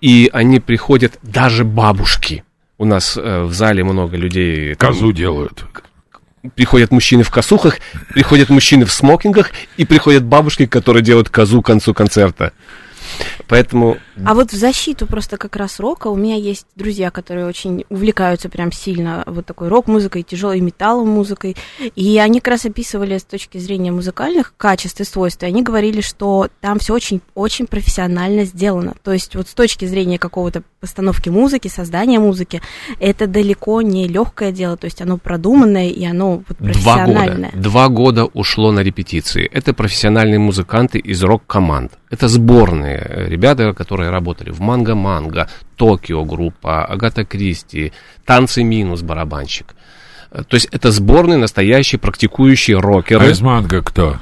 [0.00, 2.42] И они приходят даже бабушки.
[2.78, 4.74] У нас э, в зале много людей.
[4.76, 5.64] там, Козу делают.
[6.54, 7.78] приходят мужчины в косухах,
[8.14, 12.52] приходят мужчины в смокингах, и приходят бабушки, которые делают козу к концу концерта.
[13.48, 17.84] Поэтому А вот в защиту просто как раз рока у меня есть друзья, которые очень
[17.88, 21.56] увлекаются прям сильно вот такой рок-музыкой, тяжелой металлом музыкой.
[21.96, 25.42] И они как раз описывали с точки зрения музыкальных качеств и свойств.
[25.42, 28.94] И они говорили, что там все очень, очень профессионально сделано.
[29.02, 32.60] То есть вот с точки зрения какого-то постановки музыки, создания музыки,
[33.00, 34.76] это далеко не легкое дело.
[34.76, 36.72] То есть оно продуманное и оно вот Два года.
[36.72, 37.52] профессиональное.
[37.54, 39.48] Два года ушло на репетиции.
[39.50, 41.92] Это профессиональные музыканты из рок-команд.
[42.10, 47.92] Это сборные э, ребята, которые работали в Манго Манго, Токио группа, Агата Кристи,
[48.24, 49.74] Танцы минус барабанщик.
[50.32, 53.30] Э, То есть это сборные, настоящие, практикующие А рокеры.
[53.30, 54.16] из манго кто?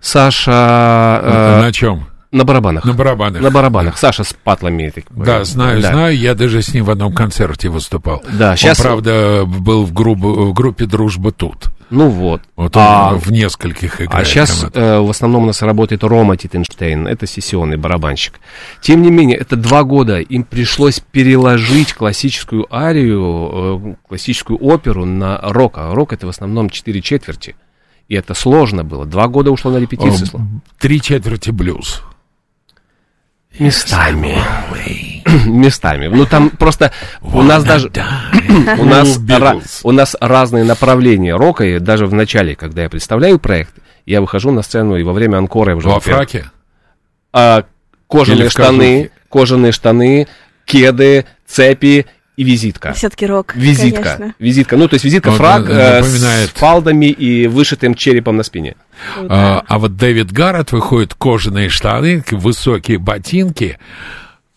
[0.00, 2.06] Саша э, На чем?
[2.32, 2.84] На барабанах.
[2.84, 3.42] На барабанах.
[3.42, 3.98] На барабанах.
[3.98, 4.90] Саша с патлами.
[4.90, 5.92] так, Да, э, знаю, да.
[5.92, 6.16] знаю.
[6.16, 8.22] Я даже с ним в одном концерте выступал.
[8.32, 11.68] Да, Он, правда, был в, группе в группе «Дружба тут».
[11.90, 12.40] Ну вот.
[12.56, 14.14] Вот он А- в нескольких играет.
[14.14, 18.40] А сейчас э, в основном у нас работает Рома Титенштейн, это сессионный барабанщик.
[18.80, 25.38] Тем не менее, это два года, им пришлось переложить классическую арию, э, классическую оперу на
[25.42, 25.74] рок.
[25.76, 27.56] А рок это в основном четыре четверти.
[28.08, 29.04] И это сложно было.
[29.04, 30.28] Два года ушло на репетиции.
[30.32, 30.40] О,
[30.78, 32.02] Три четверти блюз.
[33.58, 34.38] Местами.
[35.46, 36.08] Местами.
[36.08, 37.90] Ну там просто у нас даже...
[38.78, 39.80] У нас, ра- Beatles.
[39.82, 44.50] у нас разные направления рока, и даже в начале, когда я представляю проект, я выхожу
[44.50, 45.88] на сцену, и во время анкора я уже...
[45.88, 46.44] Во фраке?
[47.32, 47.64] а,
[48.08, 50.28] кожаные штаны, кожаные штаны,
[50.66, 52.92] кеды, цепи и визитка.
[52.94, 53.54] Все-таки рок.
[53.54, 54.34] Визитка, конечно.
[54.38, 54.76] визитка.
[54.76, 56.48] Ну, то есть визитка, Вот, фраг да, э, напоминает.
[56.48, 58.76] с фалдами и вышитым черепом на спине.
[59.28, 63.78] А, а вот Дэвид Гаррет выходит кожаные штаны, высокие ботинки,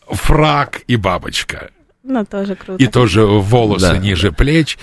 [0.07, 1.69] фрак и бабочка.
[2.03, 2.81] Ну, тоже круто.
[2.81, 3.97] И тоже волосы Да.
[3.97, 4.77] ниже плеч.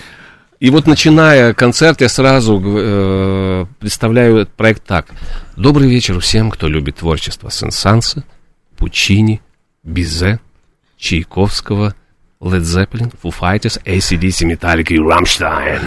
[0.59, 5.07] И вот начиная концерт, я сразу э, представляю этот проект так.
[5.57, 8.23] Добрый вечер всем, кто любит творчество Сен-Санса,
[8.77, 9.41] Пучини,
[9.83, 10.39] Бизе,
[10.97, 11.95] Чайковского,
[12.43, 15.79] Led Zeppelin, Foo Fighters, ACDC, Metallica и Rammstein.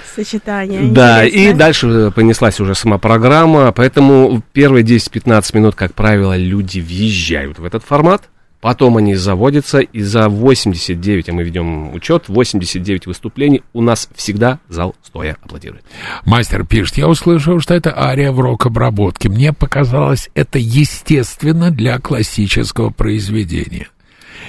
[0.14, 0.90] Сочетание.
[0.90, 7.58] Да, и дальше понеслась уже сама программа, поэтому первые 10-15 минут, как правило, люди въезжают
[7.58, 8.28] в этот формат,
[8.60, 14.58] потом они заводятся, и за 89, а мы ведем учет, 89 выступлений у нас всегда
[14.68, 15.84] зал стоя аплодирует.
[16.24, 19.28] Мастер пишет, я услышал, что это ария в рок-обработке.
[19.28, 23.88] Мне показалось, это естественно для классического произведения.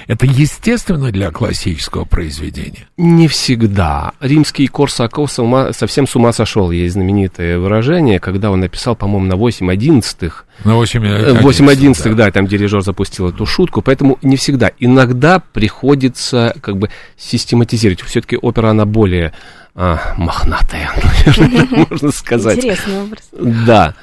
[0.08, 2.88] Это естественно для классического произведения.
[2.96, 4.12] Не всегда.
[4.20, 6.70] Римский Корсаков с ума- совсем с ума сошел.
[6.70, 12.16] Есть знаменитое выражение, когда он написал, по-моему, на 8 одиннадцатых, На 8 Э, 8 11
[12.16, 12.30] да.
[12.30, 14.70] там дирижер запустил эту шутку, поэтому не всегда.
[14.78, 18.00] Иногда приходится как бы систематизировать.
[18.00, 19.34] Все-таки опера, она более
[19.74, 20.90] а, мохнатая,
[21.26, 22.56] наверное, можно сказать.
[22.56, 23.28] Интересный образ.
[23.32, 23.94] Да.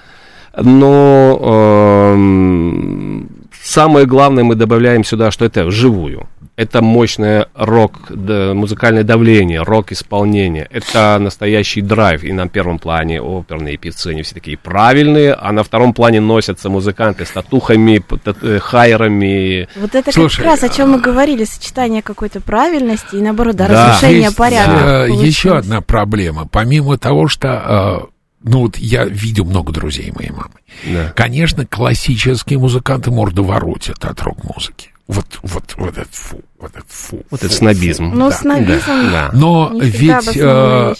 [0.61, 3.29] Но эм,
[3.65, 6.27] самое главное мы добавляем сюда, что это вживую.
[6.57, 10.65] Это мощное рок, да, музыкальное давление, рок-исполнение.
[10.71, 12.23] Это настоящий драйв.
[12.23, 16.69] И на первом плане оперные певцы, они все такие правильные, а на втором плане носятся
[16.69, 18.01] музыканты с татухами,
[18.41, 19.67] э, хайерами.
[19.75, 23.67] Вот это Слушай, как раз о чем мы говорили, сочетание какой-то правильности и наоборот, да,
[23.67, 23.87] Да.
[23.89, 24.71] разрушение порядка.
[24.71, 25.27] э, получилось.
[25.27, 26.47] еще одна проблема.
[26.49, 28.09] Помимо того, что...
[28.45, 30.53] ну, вот я видел много друзей моей мамы.
[30.85, 31.11] Да.
[31.15, 34.91] Конечно, классические музыканты морду воротят от рок-музыки.
[35.07, 37.23] Вот, вот, вот это фу, вот это фу.
[37.31, 38.11] Вот фу, это снобизм.
[38.13, 39.11] Ну, да, снобизм.
[39.11, 39.29] Да.
[39.33, 40.93] Но ведь э,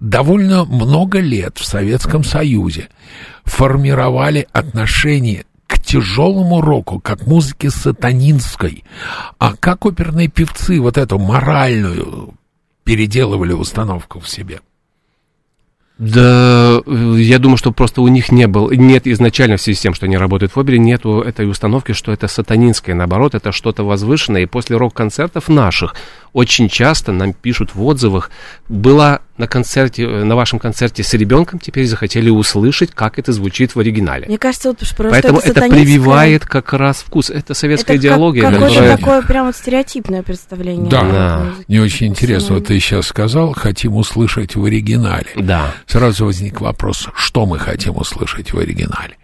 [0.00, 2.88] довольно много лет в Советском Союзе
[3.44, 8.84] формировали отношения к тяжелому року, как музыке сатанинской.
[9.38, 12.34] А как оперные певцы вот эту моральную
[12.84, 14.60] переделывали установку в себе?
[15.98, 19.80] Да, э, я думаю, что просто у них не было, нет изначально в связи с
[19.80, 23.82] тем, что они работают в опере, нету этой установки, что это сатанинское, наоборот, это что-то
[23.82, 24.42] возвышенное.
[24.42, 25.96] И после рок-концертов наших
[26.32, 28.30] очень часто нам пишут в отзывах,
[28.68, 33.74] была на концерте, э, на вашем концерте с ребенком, теперь захотели услышать, как это звучит
[33.74, 34.26] в оригинале.
[34.26, 37.30] Мне кажется, вот, просто Поэтому это, это прививает как раз вкус.
[37.30, 38.96] Это советская это идеология, как, какое-то которая...
[38.96, 40.90] такое прям вот стереотипное представление.
[40.90, 41.02] Да.
[41.02, 41.46] Да.
[41.68, 45.28] Мне очень интересно, вот ты сейчас сказал, хотим услышать в оригинале.
[45.36, 45.74] Да.
[45.86, 49.16] Сразу возник вопрос, что мы хотим услышать в оригинале?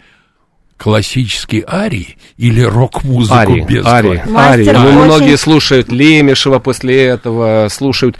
[0.85, 4.27] Классические арии или рок-музыку Ари, без Ари, слов?
[4.27, 4.79] Мастер Ари.
[4.79, 8.19] Ну, очень- Многие слушают Лемешева после этого, слушают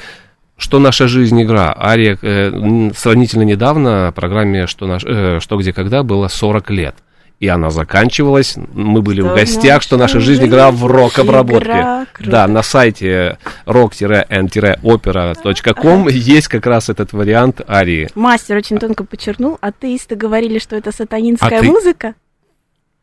[0.57, 1.77] что наша жизнь игра.
[1.79, 6.95] Ария э, сравнительно недавно в программе что, наш, э, что где когда было 40 лет.
[7.39, 8.57] И она заканчивалась.
[8.73, 12.07] Мы были в Что гостях, что наша жизнь игра в рок-обработке.
[12.21, 18.09] Да, на сайте rock-n-opera.com есть как раз этот вариант арии.
[18.15, 22.15] Мастер очень тонко подчеркнул, атеисты говорили, что это сатанинская А ты- музыка.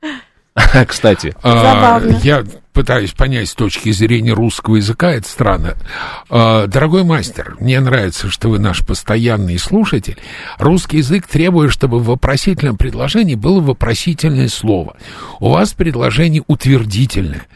[0.88, 2.20] Кстати, А, Забавно.
[2.24, 5.76] я пытаюсь понять с точки зрения русского языка, это странно.
[6.30, 10.18] А, дорогой мастер, мне нравится, что вы наш постоянный слушатель.
[10.58, 14.96] Русский язык требует, чтобы в вопросительном предложении было вопросительное слово.
[15.40, 17.48] У вас предложение утвердительное.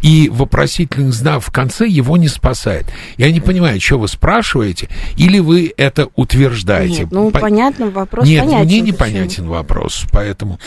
[0.00, 2.86] И вопросительный знак в конце его не спасает.
[3.16, 7.00] Я не понимаю, что вы спрашиваете, или вы это утверждаете.
[7.00, 8.66] Нет, ну По- понятно, вопрос Нет, понятен.
[8.66, 10.58] мне непонятен вопрос, поэтому...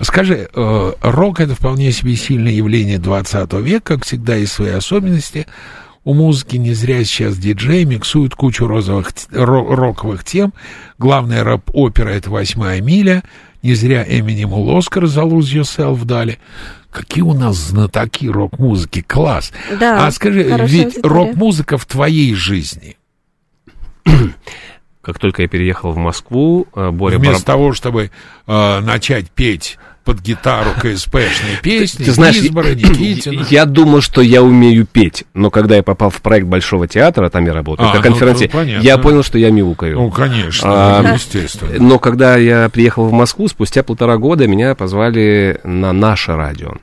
[0.00, 5.46] Скажи, э, рок— это вполне себе сильное явление 20 века, как всегда, есть свои особенности.
[6.04, 10.54] У музыки не зря сейчас диджеи миксуют кучу розовых, роковых тем.
[10.98, 13.22] Главная рэп-опера— это «Восьмая миля».
[13.62, 16.38] Не зря Эминему Оскар за «Lose Yourself» дали.
[16.90, 19.52] Какие у нас знатоки рок-музыки, класс.
[19.78, 22.96] Да, а скажи, ведь рок-музыка в твоей жизни
[25.02, 28.10] как только я переехал в Москву, э, Боря Вместо Бараб- того, чтобы
[28.46, 33.46] э, начать петь под гитару КСПшные песни, Ты знаешь, Гизбора, я, Никитина.
[33.50, 37.44] я думал, что я умею петь, но когда я попал в проект Большого театра, там
[37.46, 39.96] я работаю, А, на ну, конференции, ну, я понял, что я мяукаю.
[40.00, 41.72] Ну, конечно, А, ну, естественно.
[41.78, 46.74] Но когда я приехал в Москву, спустя полтора года меня позвали на наше радио.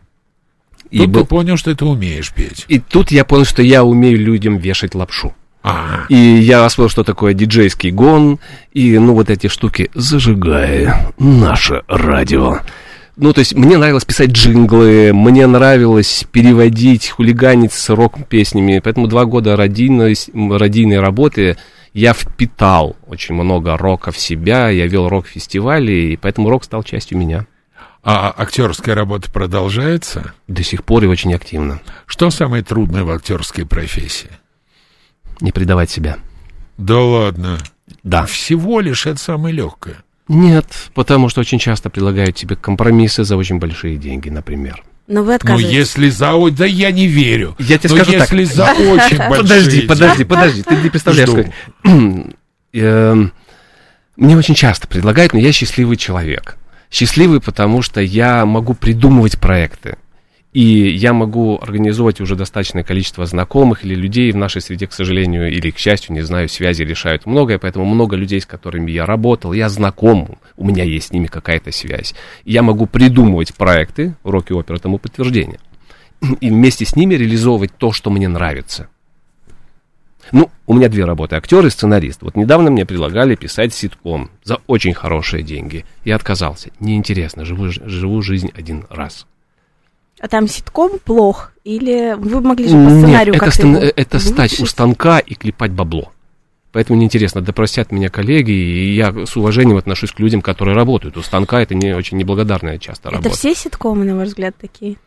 [0.92, 2.66] И, Тут был- ты понял, что ты умеешь петь.
[2.70, 5.36] и тут я понял, что я умею людям вешать лапшу.
[5.64, 8.40] А, И я освоил, что такое диджейский гон,
[8.72, 12.60] и, ну, вот эти штуки «Зажигай наше радио».
[13.20, 19.26] Ну, то есть мне нравилось писать джинглы, мне нравилось переводить, хулиганить с рок-песнями, поэтому два
[19.26, 20.16] года радийной,
[20.56, 21.58] радийной работы
[21.94, 27.18] я впитал очень много рока в себя, я вел рок-фестивали, и поэтому рок стал частью
[27.18, 27.48] меня.
[28.04, 30.34] а актерская работа продолжается?
[30.48, 31.82] До сих пор и очень активно.
[32.06, 34.30] Что самое трудное в актерской профессии?
[35.42, 36.18] Не предавать себя.
[36.78, 37.58] Да ладно.
[38.04, 38.28] Да.
[38.28, 40.04] Всего лишь это самое легкое.
[40.28, 44.84] Нет, потому что очень часто предлагают тебе компромиссы за очень большие деньги, например.
[45.08, 45.72] Но вы Ну, отказываетесь.
[45.72, 46.34] если за...
[46.52, 47.56] Да я не верю.
[47.60, 48.22] Я тебе Но скажу так.
[48.32, 51.30] если за очень большие Подожди, подожди, подожди, ты не представляешь.
[51.30, 51.54] Как-
[52.74, 53.32] Эм,
[54.18, 56.58] Мне очень часто предлагают, но я счастливый человек.
[56.92, 59.98] Счастливый, потому что я могу придумывать проекты.
[60.58, 65.52] И я могу организовать уже достаточное количество знакомых или людей в нашей среде, к сожалению,
[65.52, 69.54] или к счастью, не знаю, связи решают многое, поэтому много людей, с которыми я работал,
[69.54, 72.16] я знаком, у меня есть с ними какая-то связь.
[72.44, 75.60] Я могу придумывать проекты, уроки оперы тому подтверждение,
[76.42, 78.88] и вместе с ними реализовывать то, что мне нравится.
[80.32, 82.24] Ну, у меня две работы, актер и сценарист.
[82.24, 85.86] Вот недавно мне предлагали писать ситком за очень хорошие деньги.
[86.04, 86.72] Я отказался.
[86.80, 89.28] Неинтересно, живу, живу жизнь один раз.
[90.20, 91.52] А там ситком плох?
[91.64, 95.36] Или вы могли же по Нет, сценарию это, как-то стан- это стать у станка и
[95.36, 96.12] клепать бабло.
[96.72, 101.18] Поэтому неинтересно, да простят меня коллеги, и я с уважением отношусь к людям, которые работают.
[101.18, 103.36] У станка это не очень неблагодарная часто Это работа.
[103.36, 104.98] все ситкомы, на ваш взгляд, такие?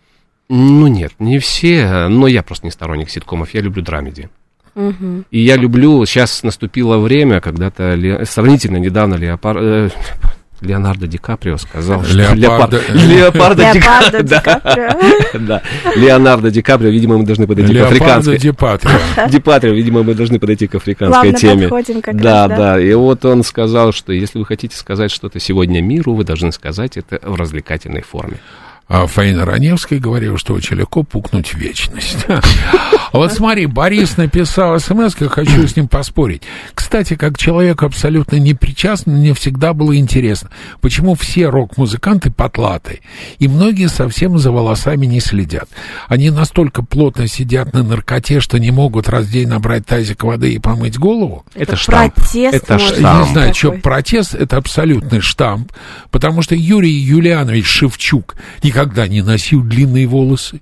[0.49, 4.29] Ну нет, не все, но я просто не сторонник ситкомов, я люблю драмеди.
[4.75, 5.25] Мгм.
[5.31, 9.59] И я люблю, сейчас наступило время, когда-то сравнительно недавно Леопар...
[9.59, 9.91] э,
[10.61, 14.35] Леонардо Ди Каприо сказал, что Леопардо- Леопар- Леопардо Ди.
[14.43, 14.91] Каприо.
[15.47, 15.63] Да,
[15.97, 18.39] Леонардо Ди Каприо, видимо, мы должны подойти к африканской...
[18.39, 19.29] Ди Патрио.
[19.29, 21.69] Ди Патрио, видимо, мы должны подойти к африканской теме.
[21.69, 22.57] подходим как да, раз, да.
[22.75, 26.53] да, и вот он сказал, что если вы хотите сказать что-то сегодня миру, вы должны
[26.53, 28.37] сказать это в развлекательной форме.
[28.93, 32.27] А Фаина Раневская говорила, что очень легко пукнуть в вечность.
[33.13, 36.43] Вот смотри, Борис написал смс, я хочу с ним поспорить.
[36.75, 43.01] Кстати, как человек абсолютно непричастный, мне всегда было интересно, почему все рок-музыканты потлатые,
[43.41, 45.69] и многие совсем за волосами не следят.
[46.07, 50.53] Они настолько плотно сидят на наркоте, что не могут раз в день набрать тазик воды
[50.53, 51.45] и помыть голову.
[51.57, 52.15] Это штамп.
[52.15, 53.27] протест, Это штамп.
[53.27, 55.73] Не знаю, что протест это абсолютный штамп,
[56.13, 60.61] потому что Юрий Юлианович Шевчук никогда не носил длинные волосы.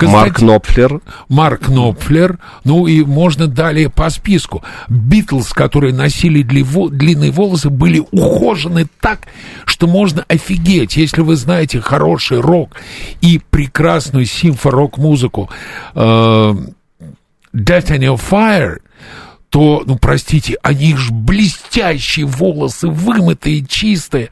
[0.00, 1.00] Марк Константин- Нопфлер.
[1.28, 4.62] Марк Нопфлер, ну и можно далее по списку.
[4.88, 9.26] Битлз, которые носили длинные волосы, были ухожены так,
[9.64, 12.76] что можно офигеть, если вы знаете хороший рок
[13.20, 15.50] и прекрасную симфорок-музыку
[15.94, 16.54] э,
[17.54, 18.78] Destiny of Fire,
[19.48, 24.30] то, ну, простите, они ж блестящие волосы, вымытые, чистые.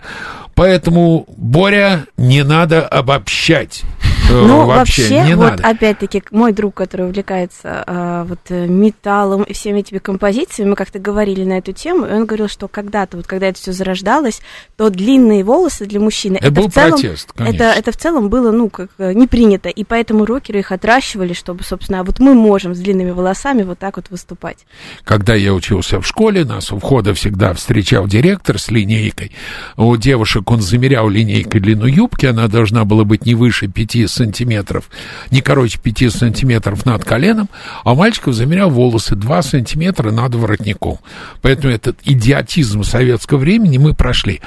[0.59, 3.83] Поэтому, Боря, не надо обобщать.
[4.29, 5.67] Э, Ну, вообще, вообще, не вот надо.
[5.69, 10.99] опять-таки, мой друг, который увлекается а, вот э, металлом и всеми этими композициями, мы как-то
[10.99, 14.41] говорили на эту тему, и он говорил, что когда-то, вот когда это все зарождалось,
[14.77, 17.57] то длинные волосы для мужчины, Это был в целом, протест, конечно.
[17.57, 21.65] это, это в целом было, ну, как не принято, и поэтому рокеры их отращивали, чтобы,
[21.65, 24.67] собственно, а вот мы можем с длинными волосами вот так вот выступать.
[25.05, 29.33] Когда я учился в школе, нас у входа всегда встречал директор с линейкой.
[29.77, 34.91] У девушек он замерял линейкой длину юбки, она должна была быть не выше 5 сантиметров,
[35.31, 37.49] не короче 5 сантиметров над коленом,
[37.85, 40.99] а у мальчиков замерял волосы 2 сантиметра над воротником.
[41.41, 44.41] Поэтому этот идиотизм советского времени мы прошли.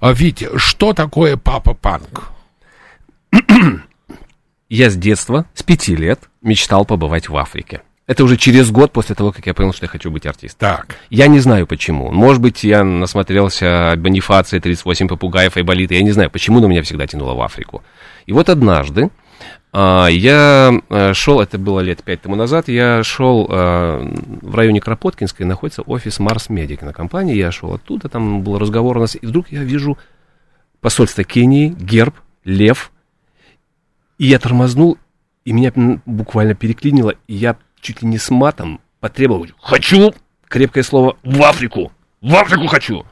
[0.00, 2.30] А Витя, что такое папа-панк?
[4.68, 7.82] Я с детства, с пяти лет, мечтал побывать в Африке.
[8.06, 10.58] Это уже через год после того, как я понял, что я хочу быть артистом.
[10.60, 12.12] Так, Я не знаю почему.
[12.12, 15.94] Может быть, я насмотрелся от Бонифация, 38 попугаев, Айболита.
[15.94, 17.82] Я не знаю, почему, но меня всегда тянуло в Африку.
[18.26, 19.10] И вот однажды
[19.72, 24.00] а, я а, шел, это было лет пять тому назад, я шел а,
[24.42, 27.36] в районе Кропоткинской, находится офис Марс Медик на компании.
[27.36, 29.96] Я шел оттуда, там был разговор у нас, и вдруг я вижу
[30.80, 32.14] посольство Кении, герб,
[32.44, 32.90] лев.
[34.18, 34.98] И я тормознул,
[35.44, 35.72] и меня
[36.06, 40.12] буквально переклинило, и я чуть ли не с матом потребовал «Хочу!»
[40.48, 41.92] Крепкое слово «В Африку!
[42.20, 43.04] В Африку хочу!»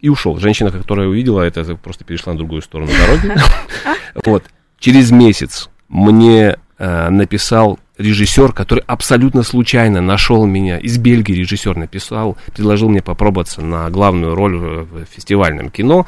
[0.00, 0.38] И ушел.
[0.38, 3.40] Женщина, которая увидела это, просто перешла на другую сторону дороги.
[4.24, 4.44] Вот.
[4.78, 12.36] Через месяц мне э, написал режиссер, который абсолютно случайно нашел меня, из Бельгии режиссер написал,
[12.54, 16.06] предложил мне попробоваться на главную роль в, в фестивальном кино,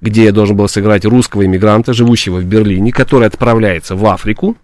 [0.00, 4.56] где я должен был сыграть русского иммигранта, живущего в Берлине, который отправляется в Африку,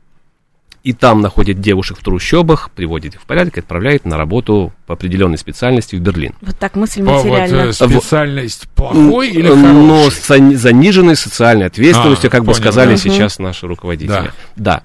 [0.83, 4.95] и там находит девушек в трущобах, приводит их в порядок и отправляет на работу по
[4.95, 6.35] определенной специальности в Берлин.
[6.41, 7.69] Вот так мысль по, вот, материальна.
[7.69, 10.11] э, специальность плохой или Но хороший?
[10.17, 12.97] с зани- заниженной социальной ответственностью, А, как бы понял, сказали да.
[12.97, 14.09] сейчас наши руководители.
[14.09, 14.31] Да.
[14.57, 14.83] Да.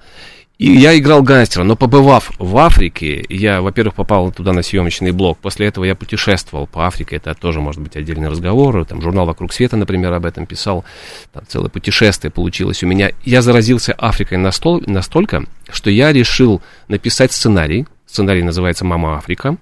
[0.58, 5.36] И я играл гангстера, но побывав в Африке, я, во-первых, попал туда на съемочный блок.
[5.38, 8.86] После этого я путешествовал по Африке, это тоже может быть отдельный разговор.
[8.86, 10.86] Там журнал «Вокруг света», например, об этом писал.
[11.34, 13.10] Там целое путешествие получилось у меня.
[13.22, 17.86] Я заразился Африкой настол- настолько, что я решил написать сценарий.
[18.06, 19.58] Сценарий называется «Мама Африка».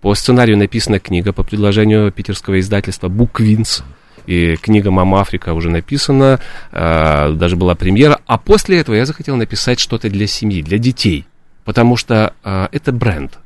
[0.00, 3.84] По сценарию написана книга по предложению питерского издательства «Буквинс».
[4.26, 8.20] И книга «Мама Африка» уже написана, э, даже была премьера.
[8.26, 11.26] А после этого я захотел написать что-то для семьи, для детей.
[11.64, 13.38] Потому что э, это бренд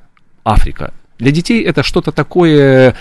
[0.44, 0.92] Африка.
[1.18, 2.94] Для детей это что-то такое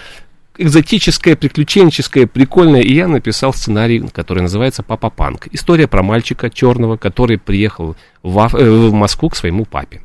[0.58, 2.82] экзотическое, приключенческое, прикольное.
[2.82, 5.48] И я написал сценарий, который называется «Папа Панк».
[5.52, 10.02] История про мальчика черного, который приехал в, Аф- э, в Москву к своему папе.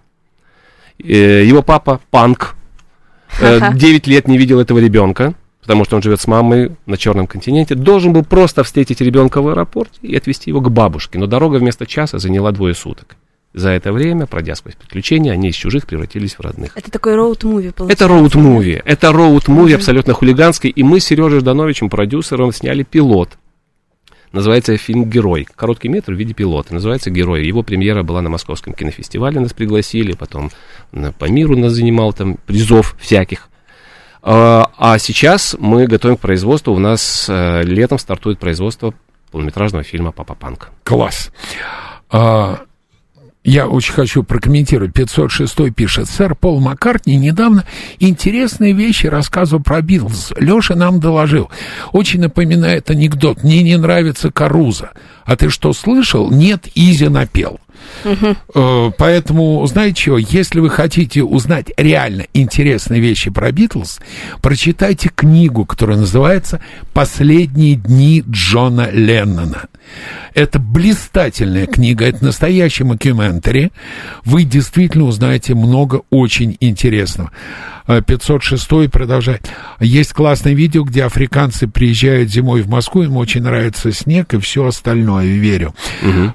[0.98, 2.56] Э, Его папа панк,
[3.40, 5.34] Э, 9 лет не видел этого ребенка,
[5.70, 9.46] потому что он живет с мамой на черном континенте, должен был просто встретить ребенка в
[9.46, 11.16] аэропорте и отвезти его к бабушке.
[11.16, 13.14] Но дорога вместо часа заняла двое суток.
[13.54, 16.76] За это время, пройдя сквозь приключения, они из чужих превратились в родных.
[16.76, 18.04] Это такой роуд-муви получается.
[18.04, 18.82] Это роуд-муви.
[18.84, 20.70] Это роуд-муви абсолютно хулиганский.
[20.70, 23.38] И мы с Сережей Ждановичем, продюсером, сняли пилот.
[24.32, 25.46] Называется фильм «Герой».
[25.54, 26.74] Короткий метр в виде пилота.
[26.74, 27.46] Называется «Герой».
[27.46, 29.38] Его премьера была на Московском кинофестивале.
[29.38, 30.14] Нас пригласили.
[30.14, 30.50] Потом
[31.16, 33.46] по миру нас занимал там призов всяких.
[34.22, 36.74] А, а сейчас мы готовим к производству.
[36.74, 38.94] У нас э, летом стартует производство
[39.30, 40.70] полнометражного фильма «Папа Панк».
[40.84, 41.30] Класс.
[42.10, 42.60] А,
[43.42, 44.92] я очень хочу прокомментировать.
[44.92, 46.08] 506 пишет.
[46.08, 47.64] Сэр Пол Маккартни недавно
[47.98, 50.32] интересные вещи рассказывал про Битлз.
[50.36, 51.50] Леша нам доложил.
[51.92, 53.42] Очень напоминает анекдот.
[53.42, 54.90] Мне не нравится Карузо.
[55.24, 56.30] А ты что, слышал?
[56.30, 57.60] Нет, Изя напел.
[58.04, 64.00] Э, Поэтому, знаете что, если вы хотите узнать реально интересные вещи про Битлз,
[64.40, 66.60] прочитайте книгу, которая называется
[66.92, 69.68] «Последние дни Джона Леннона».
[70.34, 73.72] Это блистательная книга, это настоящий мокьюментари.
[74.24, 77.32] Вы действительно узнаете много очень интересного.
[77.86, 79.50] Э, 506 продолжает.
[79.80, 84.66] Есть классное видео, где африканцы приезжают зимой в Москву, им очень нравится снег и все
[84.66, 85.74] остальное, верю.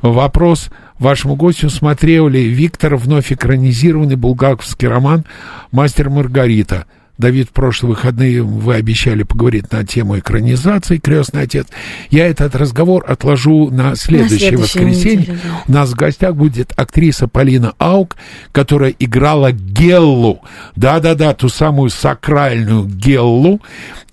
[0.02, 0.70] Вопрос
[1.00, 5.26] вашему гостю, смотрел ли Виктор вновь экранизированный булгаковский роман
[5.72, 6.86] «Мастер Маргарита».
[7.18, 11.68] Давид, в прошлые выходные вы обещали поговорить на тему экранизации «Крестный отец».
[12.10, 15.18] Я этот разговор отложу на следующее следующую воскресенье.
[15.20, 15.64] неделю, да.
[15.68, 18.18] У нас в гостях будет актриса Полина Аук,
[18.52, 20.42] которая играла Геллу.
[20.76, 23.62] Да-да-да, ту самую сакральную Геллу.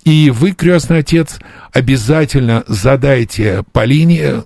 [0.05, 1.39] И вы, крестный отец,
[1.73, 4.43] обязательно задайте Полине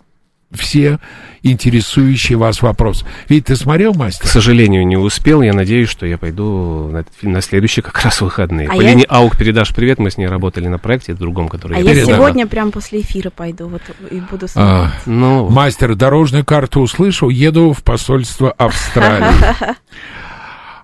[0.53, 0.99] все
[1.43, 3.05] интересующие вас вопросы.
[3.29, 4.27] Ведь ты смотрел, К мастер?
[4.27, 5.41] сожалению, не успел.
[5.41, 8.67] Я надеюсь, что я пойду на, этот фильм на следующие как раз выходные.
[8.67, 9.99] А Полине я- Аук передашь привет.
[9.99, 12.15] Мы с ней работали на проекте другом, который А я я передам.
[12.15, 14.93] сегодня прям после эфира пойду вот, и буду А, смотреть.
[15.05, 19.27] Ну, Мастер, дорожную карту услышал, еду в посольство Австралии.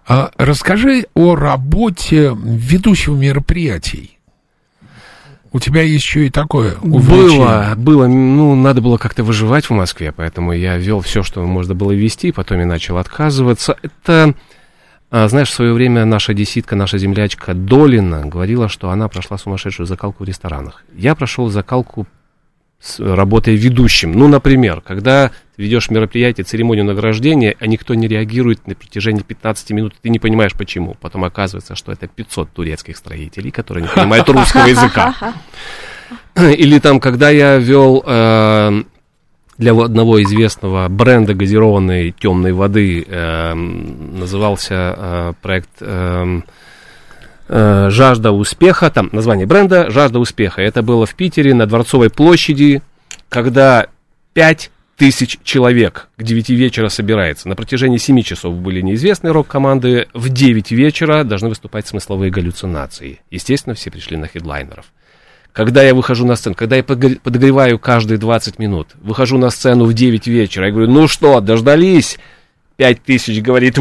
[0.05, 4.19] А, расскажи о работе ведущего мероприятий.
[5.53, 7.37] У тебя еще и такое увлечение.
[7.37, 11.75] Было, было, ну, надо было как-то выживать в Москве, поэтому я вел все, что можно
[11.75, 13.77] было вести, потом я начал отказываться.
[13.83, 14.33] Это,
[15.11, 19.85] а, знаешь, в свое время наша деситка, наша землячка Долина говорила, что она прошла сумасшедшую
[19.85, 20.83] закалку в ресторанах.
[20.95, 22.07] Я прошел закалку
[22.83, 24.11] с работой ведущим.
[24.11, 29.71] Ну, например, когда ты ведешь мероприятие, церемонию награждения, а никто не реагирует на протяжении 15
[29.71, 30.97] минут, ты не понимаешь почему.
[30.99, 35.15] Потом оказывается, что это 500 турецких строителей, которые не понимают русского языка.
[36.35, 38.83] Или там, когда я вел э,
[39.57, 46.41] для одного известного бренда газированной темной воды, э, назывался э, проект э,
[47.53, 50.61] э, «Жажда успеха», там название бренда «Жажда успеха».
[50.61, 52.81] Это было в Питере на Дворцовой площади,
[53.29, 53.87] когда
[54.33, 57.47] 5 тысяч человек к 9 вечера собирается.
[57.47, 60.07] На протяжении 7 часов были неизвестные рок-команды.
[60.13, 63.21] В 9 вечера должны выступать смысловые галлюцинации.
[63.29, 64.85] Естественно, все пришли на хедлайнеров.
[65.51, 69.93] Когда я выхожу на сцену, когда я подогреваю каждые 20 минут, выхожу на сцену в
[69.93, 72.17] 9 вечера, я говорю, ну что, дождались?
[72.77, 73.77] 5 тысяч говорит!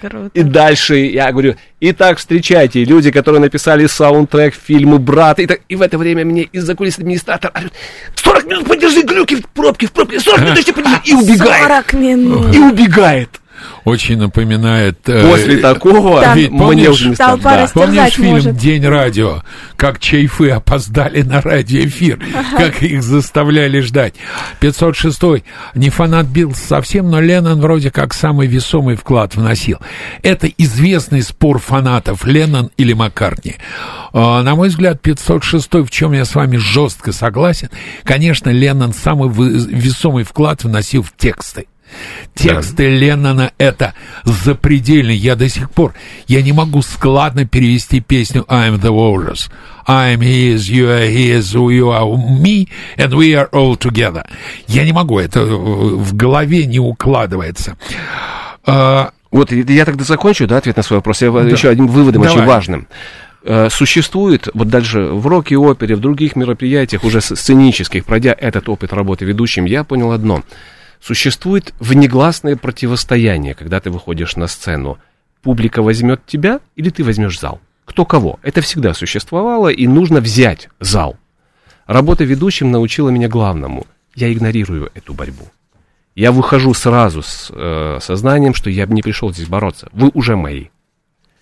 [0.00, 0.30] Круто.
[0.34, 5.38] И дальше я говорю, итак, встречайте, люди, которые написали саундтрек фильму «Брат».
[5.38, 7.72] И, так- и в это время мне из-за кулис администратор орёт,
[8.14, 11.62] 40 минут подержи глюки в пробке, в пробке, 40 минут еще подержи, и убегает.
[11.62, 12.54] 40 минут.
[12.54, 13.40] И убегает.
[13.84, 14.98] Очень напоминает...
[15.08, 17.32] э, После такого Там мне помнишь, уже не стало.
[17.40, 17.68] толпа Да.
[17.72, 18.56] Помнишь фильм может.
[18.56, 19.42] «День радио»,
[19.76, 22.20] как чайфы опоздали на радиоэфир,
[22.56, 24.14] как их заставляли ждать.
[24.60, 25.44] 506-й.
[25.74, 29.78] Не фанат Билл совсем, но Леннон вроде как самый весомый вклад вносил.
[30.22, 33.56] Это известный спор фанатов, Леннон или Маккартни.
[34.12, 37.70] А, На мой взгляд, 506-й, в чем я с вами жестко согласен,
[38.04, 41.66] конечно, Леннон самый весомый вклад вносил в тексты.
[42.34, 45.10] Тексты Леннона это запредельно.
[45.10, 45.94] Я до сих пор,
[46.28, 49.50] я не могу складно перевести песню I'm the Walrus.
[49.86, 52.06] I'm his, you are his, you are
[52.40, 54.26] me, and we are all together.
[54.66, 57.76] Я не могу, это в голове не укладывается.
[58.66, 61.22] А, Вот я тогда закончу, да, ответ на свой вопрос.
[61.22, 62.36] Я еще одним выводом Давай.
[62.36, 62.88] очень важным.
[63.44, 68.92] Э, Существует, вот дальше в роке, опере, в других мероприятиях, уже сценических, пройдя этот опыт
[68.92, 70.42] работы ведущим, я понял одно.
[71.00, 74.98] Существует внегласное противостояние, когда ты выходишь на сцену.
[75.42, 77.60] Публика возьмет тебя или ты возьмешь зал?
[77.84, 78.40] Кто кого?
[78.42, 81.16] Это всегда существовало, и нужно взять зал.
[81.86, 83.86] Работа ведущим научила меня главному.
[84.14, 85.48] Я игнорирую эту борьбу.
[86.16, 89.88] Я выхожу сразу с э, сознанием, что я не пришел здесь бороться.
[89.92, 90.68] Вы уже мои.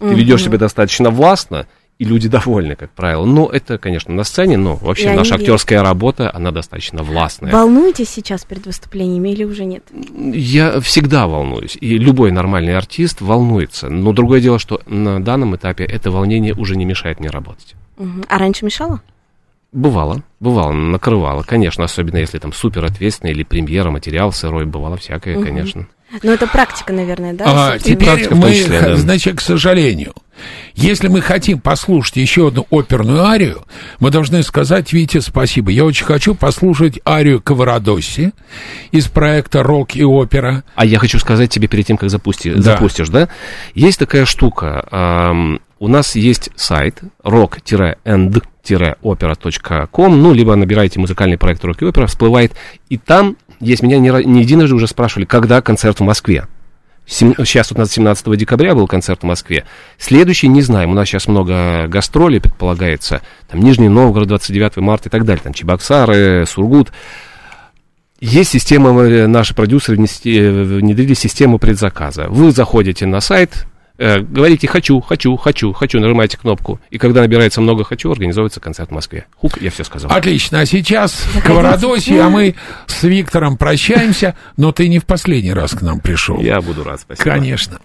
[0.01, 1.67] Ты ведешь себя достаточно властно,
[1.99, 3.25] и люди довольны, как правило.
[3.25, 7.53] Но это, конечно, на сцене, но вообще Я наша актерская работа, она достаточно властная.
[7.53, 9.85] Волнуетесь сейчас перед выступлениями или уже нет?
[10.15, 13.89] Я всегда волнуюсь, и любой нормальный артист волнуется.
[13.89, 17.75] Но другое дело, что на данном этапе это волнение уже не мешает мне работать.
[18.29, 19.01] А раньше мешало?
[19.71, 25.43] Бывало, бывало, накрывало, конечно, особенно если там супер ответственный или премьера, материал сырой, бывало всякое,
[25.43, 25.89] конечно.
[26.23, 27.45] Ну, это практика, наверное, да?
[27.47, 28.97] а, теперь практика в мы, числе, да.
[28.97, 30.13] значит, к сожалению,
[30.75, 33.65] если мы хотим послушать еще одну оперную арию,
[34.01, 35.71] мы должны сказать Вите спасибо.
[35.71, 38.33] Я очень хочу послушать арию Каварадоси
[38.91, 40.65] из проекта «Рок и опера».
[40.75, 42.63] А я хочу сказать тебе перед тем, как запусти, Да.
[42.63, 43.29] запустишь, да?
[43.75, 44.87] Есть такая штука.
[44.91, 52.53] ам, у нас есть сайт rock-and-opera.com, ну, либо набираете музыкальный проект «Рок и опера», всплывает,
[52.89, 56.47] и там есть, меня не, не единожды уже спрашивали, когда концерт в Москве.
[57.07, 59.65] Сем- Сейчас вот у нас 17 декабря был концерт в Москве.
[59.99, 60.91] Следующий не знаем.
[60.91, 63.21] У нас сейчас много гастролей, предполагается.
[63.51, 65.43] Там Нижний Новгород, 29 марта и так далее.
[65.43, 66.93] Там Чебоксары, Сургут.
[68.21, 72.27] Есть система, э, наши продюсеры э, внедрили систему предзаказа.
[72.29, 73.67] Вы заходите на сайт,
[73.97, 76.81] Э, говорите «хочу, хочу, хочу, хочу», нажимаете кнопку.
[76.91, 79.27] И когда набирается много «хочу», организовывается концерт в Москве.
[79.37, 80.11] Хук, я все сказал.
[80.11, 80.61] Отлично.
[80.61, 84.35] А сейчас Каварадоси, а мы с Виктором прощаемся.
[84.57, 86.41] Но ты не в последний раз к нам пришел.
[86.41, 87.31] Я буду рад, спасибо.
[87.31, 87.79] Конечно.